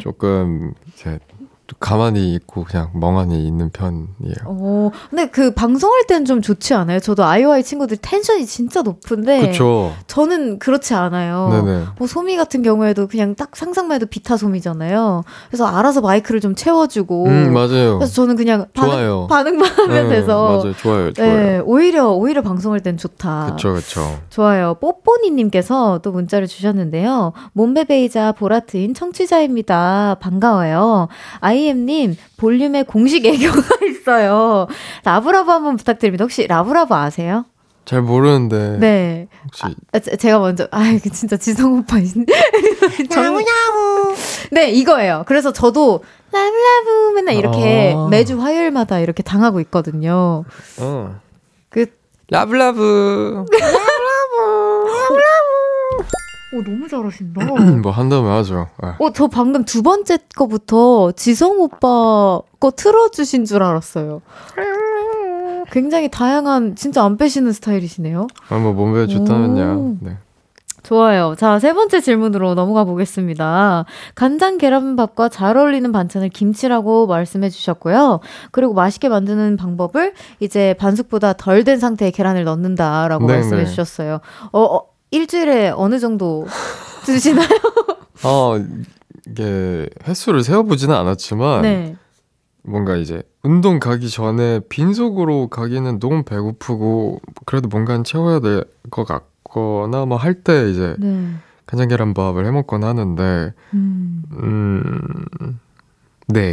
[0.00, 1.18] 조금 이제
[1.78, 4.44] 가만히 있고 그냥 멍하니 있는 편이에요.
[4.46, 6.98] 어, 근데 그 방송할 때는 좀 좋지 않아요?
[7.00, 9.48] 저도 아이오아이 친구들 텐션이 진짜 높은데.
[9.48, 9.92] 그쵸?
[10.06, 11.48] 저는 그렇지 않아요.
[11.52, 11.84] 네네.
[11.98, 15.22] 뭐 소미 같은 경우에도 그냥 딱 상상만 해도 비타 소미잖아요.
[15.48, 17.26] 그래서 알아서 마이크를 좀 채워주고.
[17.26, 17.98] 음, 맞아요.
[17.98, 19.26] 그래서 저는 그냥 반응, 좋아요.
[19.28, 20.58] 반응만 하면 네, 돼서.
[20.58, 20.74] 맞아요.
[20.74, 21.12] 좋아요.
[21.12, 21.36] 좋아요.
[21.36, 23.50] 네, 오히려 오히려 방송할 땐 좋다.
[23.50, 24.18] 그쵸, 그쵸.
[24.30, 24.74] 좋아요.
[24.80, 27.32] 뽀뽀니 님께서 또 문자를 주셨는데요.
[27.52, 30.16] 몸베베이자 보라트인 청취자입니다.
[30.20, 31.08] 반가워요.
[31.40, 34.66] 아이 엠님 볼륨의 공식 애교가 있어요.
[35.04, 36.24] 라브라브 한번 부탁드립니다.
[36.24, 37.44] 혹시 라브라브 아세요?
[37.84, 38.76] 잘 모르는데.
[38.78, 39.28] 네.
[39.44, 39.62] 혹시.
[39.92, 42.26] 아, 제- 제가 먼저 아 이게 진짜 지성 오빠이신.
[43.10, 44.14] 정- 야무야무.
[44.52, 45.24] 네 이거예요.
[45.26, 46.02] 그래서 저도
[46.32, 48.06] 라브라브 맨날 이렇게 아.
[48.08, 50.44] 매주 화요일마다 이렇게 당하고 있거든요.
[50.78, 51.20] 어.
[51.68, 51.86] 그
[52.30, 53.44] 라블라브.
[56.52, 57.44] 오 너무 잘하신다.
[57.82, 58.66] 뭐 한다면 하죠.
[58.82, 58.96] 아.
[58.98, 64.20] 어, 저 방금 두 번째 거부터 지성 오빠 거 틀어주신 줄 알았어요.
[65.70, 68.26] 굉장히 다양한, 진짜 안 빼시는 스타일이시네요.
[68.48, 69.06] 아, 뭐 몸매 오.
[69.06, 69.96] 좋다면요.
[70.00, 70.16] 네.
[70.82, 71.34] 좋아요.
[71.38, 73.84] 자, 세 번째 질문으로 넘어가 보겠습니다.
[74.14, 78.20] 간장 계란밥과 잘 어울리는 반찬을 김치라고 말씀해 주셨고요.
[78.50, 83.66] 그리고 맛있게 만드는 방법을 이제 반숙보다 덜 된 상태의 계란을 넣는다라고 네, 말씀해 네.
[83.66, 84.20] 주셨어요.
[84.52, 86.46] 어, 어, 일주일에 어느 정도
[87.04, 87.48] 드시나요?
[88.24, 88.56] 어,
[89.28, 91.96] 이게 횟수를 세어보지는 않았지만 네.
[92.62, 100.04] 뭔가 이제 운동 가기 전에 빈속으로 가기는 너무 배고프고 그래도 뭔가는 채워야 될 것 같거나
[100.06, 101.30] 뭐 할 때 이제 네.
[101.66, 104.22] 간장 계란밥을 해 먹거나 하는데 음.
[104.32, 105.00] 음.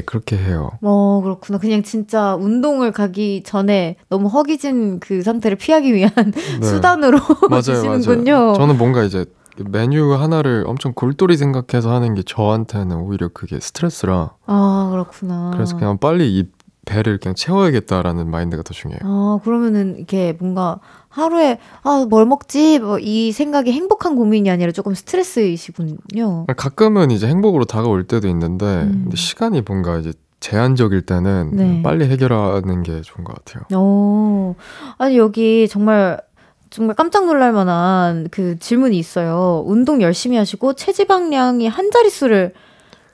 [0.08, 0.72] 네, 그렇게 해요.
[0.82, 1.60] 어, 그렇구나.
[1.60, 6.64] 그냥 진짜 운동을 가기 전에 너무 허기진 그 상태를 피하기 위한 네.
[6.66, 8.32] 수단으로 맞아요, 드시는군요.
[8.34, 8.54] 맞아요.
[8.54, 9.26] 저는 뭔가 이제
[9.70, 15.52] 메뉴 하나를 엄청 골똘히 생각해서 하는 게 저한테는 오히려 그게 스트레스라 아, 그렇구나.
[15.54, 16.46] 그래서 그냥 빨리 이
[16.88, 19.02] 배를 그냥 채워야겠다라는 마인드가 더 중요해요.
[19.04, 20.80] 아, 그러면은 이게 뭔가
[21.10, 22.80] 하루에 아, 뭘 먹지?
[22.80, 26.46] 뭐 이 생각이 행복한 고민이 아니라 조금 스트레스이시군요.
[26.56, 29.10] 가끔은 이제 행복으로 다가올 때도 있는데 음.
[29.14, 31.82] 시간이 뭔가 이제 제한적일 때는 네.
[31.84, 33.64] 빨리 해결하는 게 좋은 것 같아요.
[33.74, 34.56] 어.
[34.98, 36.22] 아니 여기 정말
[36.70, 39.64] 정말 깜짝 놀랄 만한 그 질문이 있어요.
[39.66, 42.54] 운동 열심히 하시고 체지방량이 한 자릿수를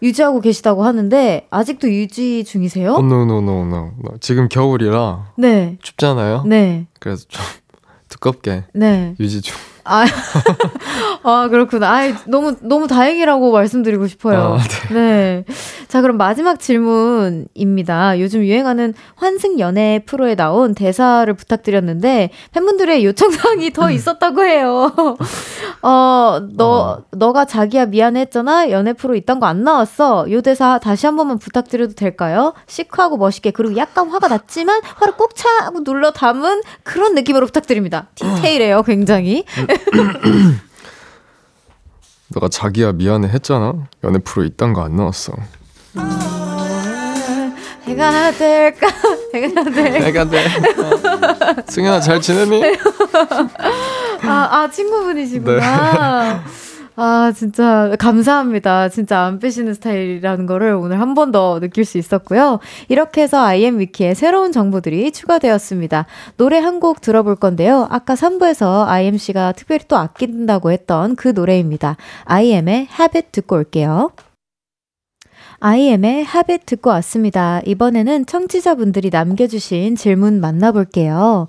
[0.03, 2.93] 유지하고 계시다고 하는데 아직도 유지 중이세요?
[2.93, 4.17] 어, no, no, no, no, no.
[4.19, 5.77] 지금 겨울이라 네.
[5.81, 6.43] 춥잖아요.
[6.45, 6.85] 네.
[6.99, 7.41] 그래서 좀
[8.09, 9.15] 두껍게 네.
[9.19, 9.55] 유지 중.
[9.85, 10.05] 아,
[11.23, 11.89] 아 그렇구나.
[11.91, 14.57] 아, 너무 너무 다행이라고 말씀드리고 싶어요.
[14.59, 15.43] 아, 네.
[15.93, 18.19] 자, 그럼 마지막 질문입니다.
[18.19, 24.91] 요즘 유행하는 환승 연애 프로에 나온 대사를 부탁드렸는데 팬분들의 요청 사항이 더 있었다고 해요.
[25.83, 27.03] 어, 너 어.
[27.11, 28.71] 너가 자기야 미안했잖아.
[28.71, 30.31] 연애 프로 이딴 거안 나왔어.
[30.31, 32.55] 요 대사 다시 한 번만 부탁드려도 될까요?
[32.65, 38.07] 시크하고 멋있게 그리고 약간 화가 났지만 화를 꼭 차고 눌러 담은 그런 느낌으로 부탁드립니다.
[38.15, 39.45] 디테일해요, 굉장히.
[42.33, 43.75] 너가 자기야 미안해 했잖아.
[44.03, 45.33] 연애 프로 이딴 거안 나왔어.
[47.85, 48.87] 해가 될까?
[49.33, 49.99] 해가 될까?
[49.99, 50.45] 내가 돼.
[51.67, 52.63] 승현아 잘 지내니?
[54.23, 56.43] 아, 아 친구분이시구나.
[56.95, 58.87] 아, 진짜 감사합니다.
[58.89, 62.59] 진짜 안 빼시는 스타일이라는 거를 오늘 한 번 더 느낄 수 있었고요.
[62.87, 66.05] 이렇게 해서 IM 위키에 새로운 정보들이 추가되었습니다.
[66.37, 67.87] 노래 한 곡 들어볼 건데요.
[67.89, 71.97] 아까 3부에서 IMC가 특별히 또 아낀다고 했던 그 노래입니다.
[72.25, 74.11] IM의 Habit 듣고 올게요.
[75.65, 77.61] IM의 Habit 듣고 왔습니다.
[77.65, 81.47] 이번에는 청취자분들이 남겨주신 질문 만나볼게요.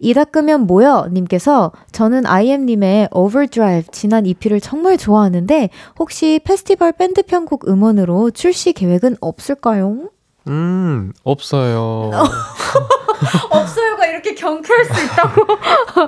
[0.00, 1.06] 이 닦으면 뭐여?
[1.12, 9.18] 님께서 저는 IM님의 Overdrive 지난 EP를 정말 좋아하는데 혹시 페스티벌 밴드 편곡 음원으로 출시 계획은
[9.20, 10.10] 없을까요?
[10.48, 12.10] 음 없어요.
[13.48, 13.91] 없어요가
[14.22, 15.46] 이렇게 경쾌할 수 있다고.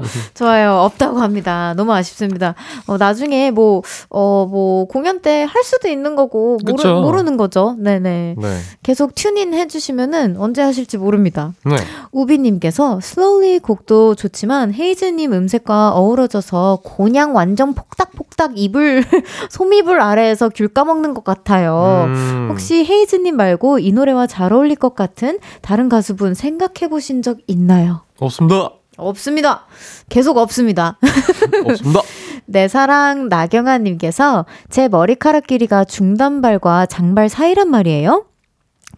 [0.34, 0.74] 좋아요.
[0.76, 1.74] 없다고 합니다.
[1.76, 2.54] 너무 아쉽습니다.
[2.86, 7.74] 어, 나중에 뭐, 어, 뭐, 공연 때 할 수도 있는 거고, 모르, 모르는 거죠.
[7.78, 8.36] 네네.
[8.38, 8.58] 네.
[8.82, 11.52] 계속 튜닝 해주시면은 언제 하실지 모릅니다.
[11.64, 11.76] 네.
[12.12, 19.04] 우비님께서 슬로우리 곡도 좋지만 헤이즈님 음색과 어우러져서 곤양 완전 폭닥폭닥 이불,
[19.50, 22.04] 솜이불 아래에서 귤 까먹는 것 같아요.
[22.06, 22.48] 음.
[22.50, 28.02] 혹시 헤이즈님 말고 이 노래와 잘 어울릴 것 같은 다른 가수분 생각해 보신 적 있나요?
[28.18, 28.70] 없습니다.
[28.96, 29.66] 없습니다.
[30.08, 30.98] 계속 없습니다.
[31.66, 32.00] 없습니다.
[32.46, 38.26] 내 사랑 나경아님께서 제 머리카락 길이가 중단발과 장발 사이란 말이에요.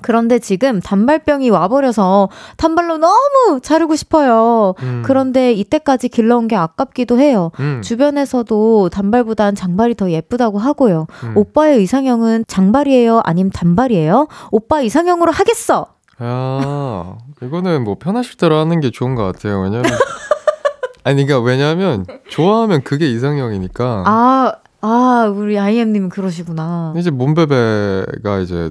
[0.03, 2.29] 그런데 지금 단발병이 와버려서
[2.59, 4.75] 단발로 너무 자르고 싶어요.
[4.83, 5.03] 음.
[5.05, 7.51] 그런데 이때까지 길러온 게 아깝기도 해요.
[7.61, 7.81] 음.
[7.83, 11.07] 주변에서도 단발보단 장발이 더 예쁘다고 하고요.
[11.25, 11.37] 음.
[11.37, 13.23] 오빠의 이상형은 장발이에요?
[13.25, 14.29] 아님 단발이에요?
[14.51, 15.96] 오빠 이상형으로 하겠어!
[16.19, 19.61] 아, 이거는 뭐 편하실 대로 하는 게 좋은 것 같아요.
[19.61, 19.85] 왜냐면
[21.05, 24.05] 아니 그러니까 왜냐하면 좋아하면 그게 이상형이니까.
[24.07, 26.95] 아, 아 우리 아이엠 님은 그러시구나.
[26.97, 28.71] 이제 몸베베가 이제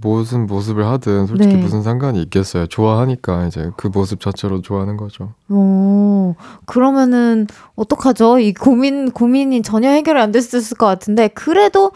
[0.00, 1.60] 무슨 모습을 하든 솔직히 네.
[1.60, 2.66] 무슨 상관이 있겠어요.
[2.66, 5.34] 좋아하니까 이제 그 모습 자체로 좋아하는 거죠.
[5.50, 7.46] 오, 그러면은
[7.76, 8.38] 어떡하죠?
[8.38, 11.92] 이 고민 고민이 전혀 해결이 안 됐을 것 같은데 그래도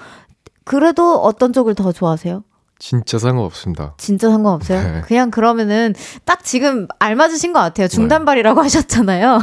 [0.65, 2.43] 그래도 어떤 쪽을 더 좋아하세요?
[2.87, 3.95] 진짜 상관없습니다.
[3.97, 4.83] 진짜 상관없어요?
[4.83, 5.01] 네.
[5.07, 5.95] 그냥 그러면은
[6.27, 7.89] 딱 지금 알맞으신 것 같아요.
[7.89, 8.63] 중단발이라고 네.
[8.65, 9.39] 하셨잖아요.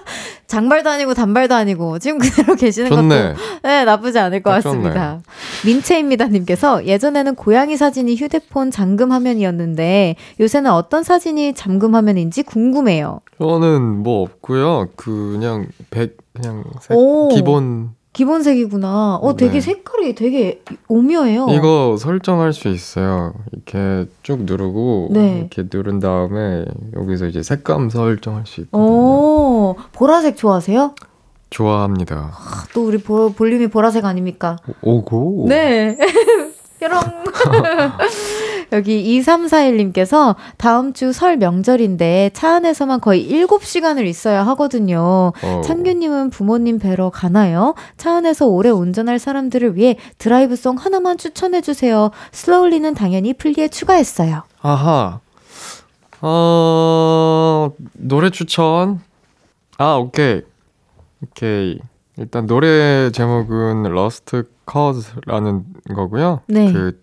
[0.46, 3.34] 장발도 아니고 단발도 아니고 지금 그대로 계시는 좋네.
[3.34, 5.20] 것도 네, 나쁘지 않을 것 같습니다.
[5.66, 13.20] 민채입니다님께서 예전에는 고양이 사진이 휴대폰 잠금 화면이었는데 요새는 어떤 사진이 잠금 화면인지 궁금해요.
[13.38, 14.88] 저는 뭐 없고요.
[14.96, 16.64] 그냥 백 그냥
[17.34, 19.16] 기본 기본색이구나.
[19.16, 19.60] 어, 되게 네.
[19.60, 21.48] 색깔이 되게 오묘해요.
[21.50, 23.34] 이거 설정할 수 있어요.
[23.52, 25.40] 이렇게 쭉 누르고 네.
[25.40, 26.64] 이렇게 누른 다음에
[26.96, 28.82] 여기서 이제 색감 설정할 수 있거든요.
[28.82, 30.94] 오, 보라색 좋아하세요?
[31.50, 32.32] 좋아합니다.
[32.32, 34.56] 아, 또 우리 보, 볼륨이 보라색 아닙니까?
[34.80, 35.44] 오고?
[35.50, 35.98] 네.
[36.80, 36.98] 뾰롱.
[38.72, 45.32] 여기 2341님께서 다음 주 설 명절인데 차 안에서만 거의 7시간을 있어야 하거든요.
[45.42, 45.60] 어.
[45.64, 47.74] 창규님은 부모님 뵈러 가나요?
[47.96, 52.10] 차 안에서 오래 운전할 사람들을 위해 드라이브송 하나만 추천해주세요.
[52.32, 54.42] 슬로울리는 당연히 플리에 추가했어요.
[54.60, 55.20] 아하.
[56.20, 59.00] 어, 노래 추천.
[59.78, 60.42] 아, 오케이.
[61.22, 61.78] 오케이.
[62.18, 65.64] 일단 노래 제목은 Lost Cause라는
[65.94, 66.40] 거고요.
[66.48, 66.72] 네.
[66.72, 67.00] 그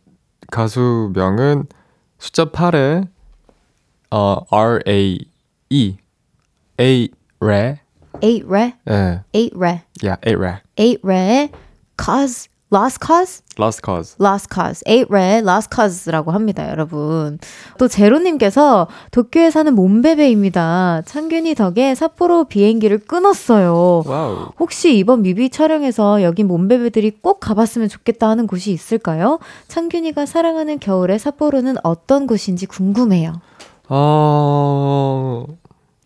[0.54, 1.66] 가수명은
[2.20, 3.08] 숫자 8에
[4.12, 5.26] 어, R A
[5.72, 5.98] E
[6.80, 7.10] A
[7.42, 7.80] 레
[8.48, 8.74] Re?
[8.86, 9.24] 네.
[9.34, 9.82] Eight Re.
[10.04, 10.62] Yeah, Eight Re.
[10.78, 11.50] Eight Re.
[11.98, 13.44] Cause Lost Cause?
[13.60, 14.16] Lost Cause.
[14.20, 14.84] Lost Cause.
[14.88, 17.38] Eight Red Lost Cause라고 합니다, 여러분.
[17.78, 21.04] 또 제로님께서 도쿄에 사는 몸베베입니다.
[21.06, 24.04] 창균이 덕에 삿포로 비행기를 끊었어요.
[24.06, 24.48] 와우.
[24.60, 29.40] 혹시 이번 뮤비 촬영에서 여기 몸베베들이 꼭 가봤으면 좋겠다 하는 곳이 있을까요?
[29.68, 33.34] 창균이가 사랑하는 겨울의 삿포로는 어떤 곳인지 궁금해요.
[33.90, 35.46] 어...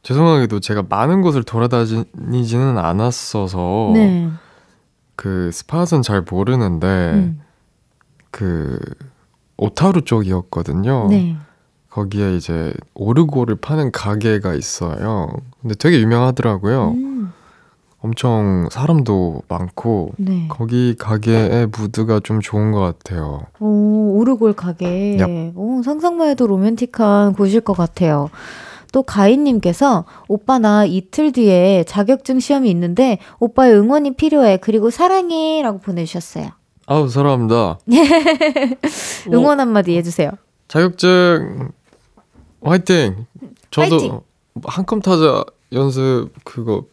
[0.04, 4.30] 죄송하게도 제가 많은 곳을 돌아다니지는 않았어서 네.
[5.18, 7.42] 그 스팟은 잘 모르는데 음.
[8.32, 8.80] 그
[9.58, 11.08] 오타루 쪽이었거든요.
[11.10, 11.36] 네.
[11.90, 15.30] 거기에 이제 오르고를 파는 가게가 있어요.
[15.60, 16.92] 근데 되게 유명하더라고요.
[16.92, 17.34] 음.
[18.00, 20.48] 엄청 사람도 많고 네.
[20.50, 23.42] 거기 가게의 무드가 좀 좋은 것 같아요.
[23.60, 25.18] 오 오르골 가게.
[25.18, 25.54] 얍.
[25.56, 28.30] 오 상상만 해도 로맨틱한 곳일 것 같아요.
[28.92, 34.58] 또 가인님께서 오빠 나 이틀 뒤에 자격증 시험이 있는데 오빠의 응원이 필요해.
[34.58, 35.62] 그리고 사랑해.
[35.62, 36.50] 라고 보내주셨어요.
[36.86, 37.80] 아우, 사랑합니다.
[39.34, 40.32] 응원 한마디 해주세요.
[40.68, 41.72] 자격증
[42.64, 43.26] 화이팅!
[43.72, 44.20] 저도 화이팅!
[44.64, 46.86] 한컴 타자 연습 그거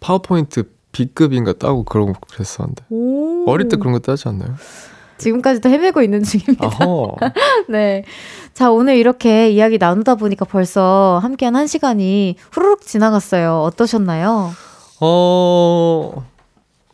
[0.00, 2.84] 파워포인트 B급인가 따고 그런 거 그랬었는데.
[3.46, 4.54] 어릴 때 그런 거 따지 않나요?
[5.18, 6.70] 지금까지도 헤매고 있는 중입니다.
[7.68, 8.04] 네.
[8.54, 13.60] 자, 오늘 이렇게 이야기 나누다 보니까 벌써 함께한 한 시간이 후루룩 지나갔어요.
[13.62, 14.50] 어떠셨나요?
[15.00, 16.24] 어,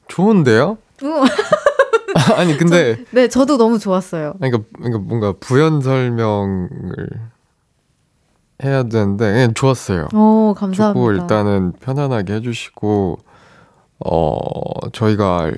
[0.08, 0.78] 좋은데요?
[2.36, 2.96] 아니, 근데.
[2.96, 4.34] 저, 네, 저도 너무 좋았어요.
[4.38, 6.68] 그러니까, 그러니까 뭔가 부연 설명을
[8.64, 10.08] 해야 되는데, 그냥 좋았어요.
[10.14, 10.94] 오, 감사합니다.
[10.94, 13.18] 좋고, 일단은 편안하게 해주시고,
[14.04, 15.50] 어, 저희가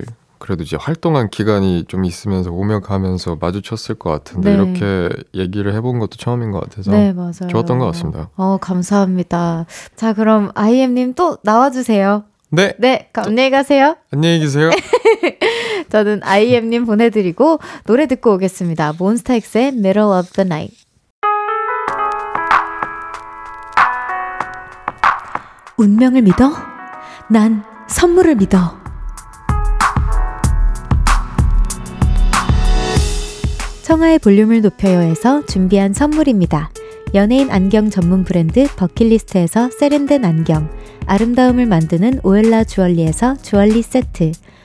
[0.45, 4.55] 그래도 이제 활동한 기간이 좀 있으면서 오며 가면서 마주쳤을 것 같은데 네.
[4.55, 7.47] 이렇게 얘기를 해본 것도 처음인 것 같아서 네, 맞아요.
[7.49, 8.29] 좋았던 것 같습니다.
[8.35, 9.65] 어, 감사합니다.
[9.95, 12.25] 자, 그럼 아이엠님 또 나와주세요.
[12.51, 12.75] 네.
[12.77, 13.95] 네, 안녕히 가세요.
[14.13, 14.69] 안녕히 계세요.
[15.89, 18.93] 저는 아이엠님 보내드리고 노래 듣고 오겠습니다.
[18.99, 20.77] 몬스타엑스의 Middle of the Night.
[25.77, 26.51] 운명을 믿어?
[27.31, 28.84] 난 선물을 믿어.
[33.85, 36.71] 청하의 볼륨을 높여요에서 준비한 선물입니다.
[37.13, 40.71] 연예인 안경 전문 브랜드 버킷리스트에서 세련된 안경,
[41.05, 44.31] 아름다움을 만드는 오엘라 주얼리에서 주얼리 세트,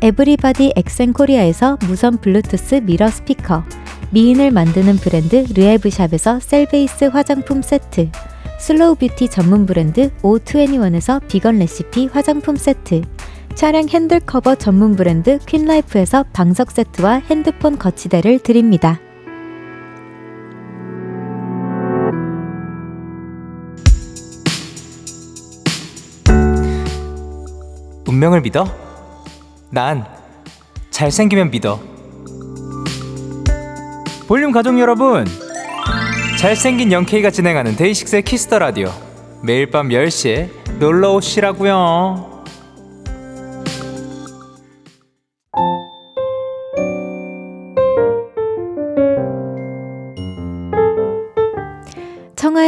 [0.00, 3.64] 에브리바디 엑센코리아에서 무선 블루투스 미러 스피커,
[4.10, 8.10] 미인을 만드는 브랜드 르에브샵에서 셀베이스 화장품 세트,
[8.60, 13.02] 슬로우 뷰티 전문 브랜드 O21에서 비건 레시피 화장품 세트,
[13.56, 19.00] 차량 핸들 커버 전문 브랜드 퀸라이프에서 방석 세트와 핸드폰 거치대를 드립니다.
[28.06, 28.87] 운명을 믿어?
[29.70, 30.06] 난
[30.90, 31.80] 잘생기면 믿어.
[34.26, 35.26] 볼륨 가족 여러분,
[36.38, 38.90] 잘생긴 영케이가 진행하는 데이식스의 키스 더 라디오.
[39.42, 40.48] 매일 밤 10시에
[40.78, 42.27] 놀러 오시라고요.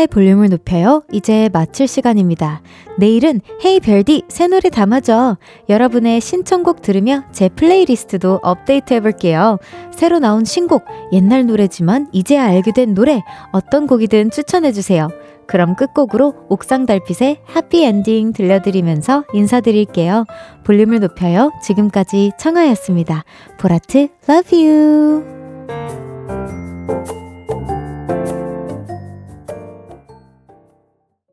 [0.00, 1.02] 청하의 볼륨을 높여요.
[1.12, 2.62] 이제 마칠 시간입니다.
[2.98, 5.36] 내일은 헤이 별디 새 노래 담아줘.
[5.68, 9.58] 여러분의 신청곡 들으며 제 플레이리스트도 업데이트 해볼게요.
[9.92, 13.22] 새로 나온 신곡, 옛날 노래지만 이제야 알게 된 노래,
[13.52, 15.08] 어떤 곡이든 추천해주세요.
[15.46, 20.24] 그럼 끝곡으로 옥상 달빛의 해피 엔딩 들려드리면서 인사드릴게요.
[20.64, 21.50] 볼륨을 높여요.
[21.62, 23.24] 지금까지 청하였습니다.
[23.58, 25.24] 보라트, love you.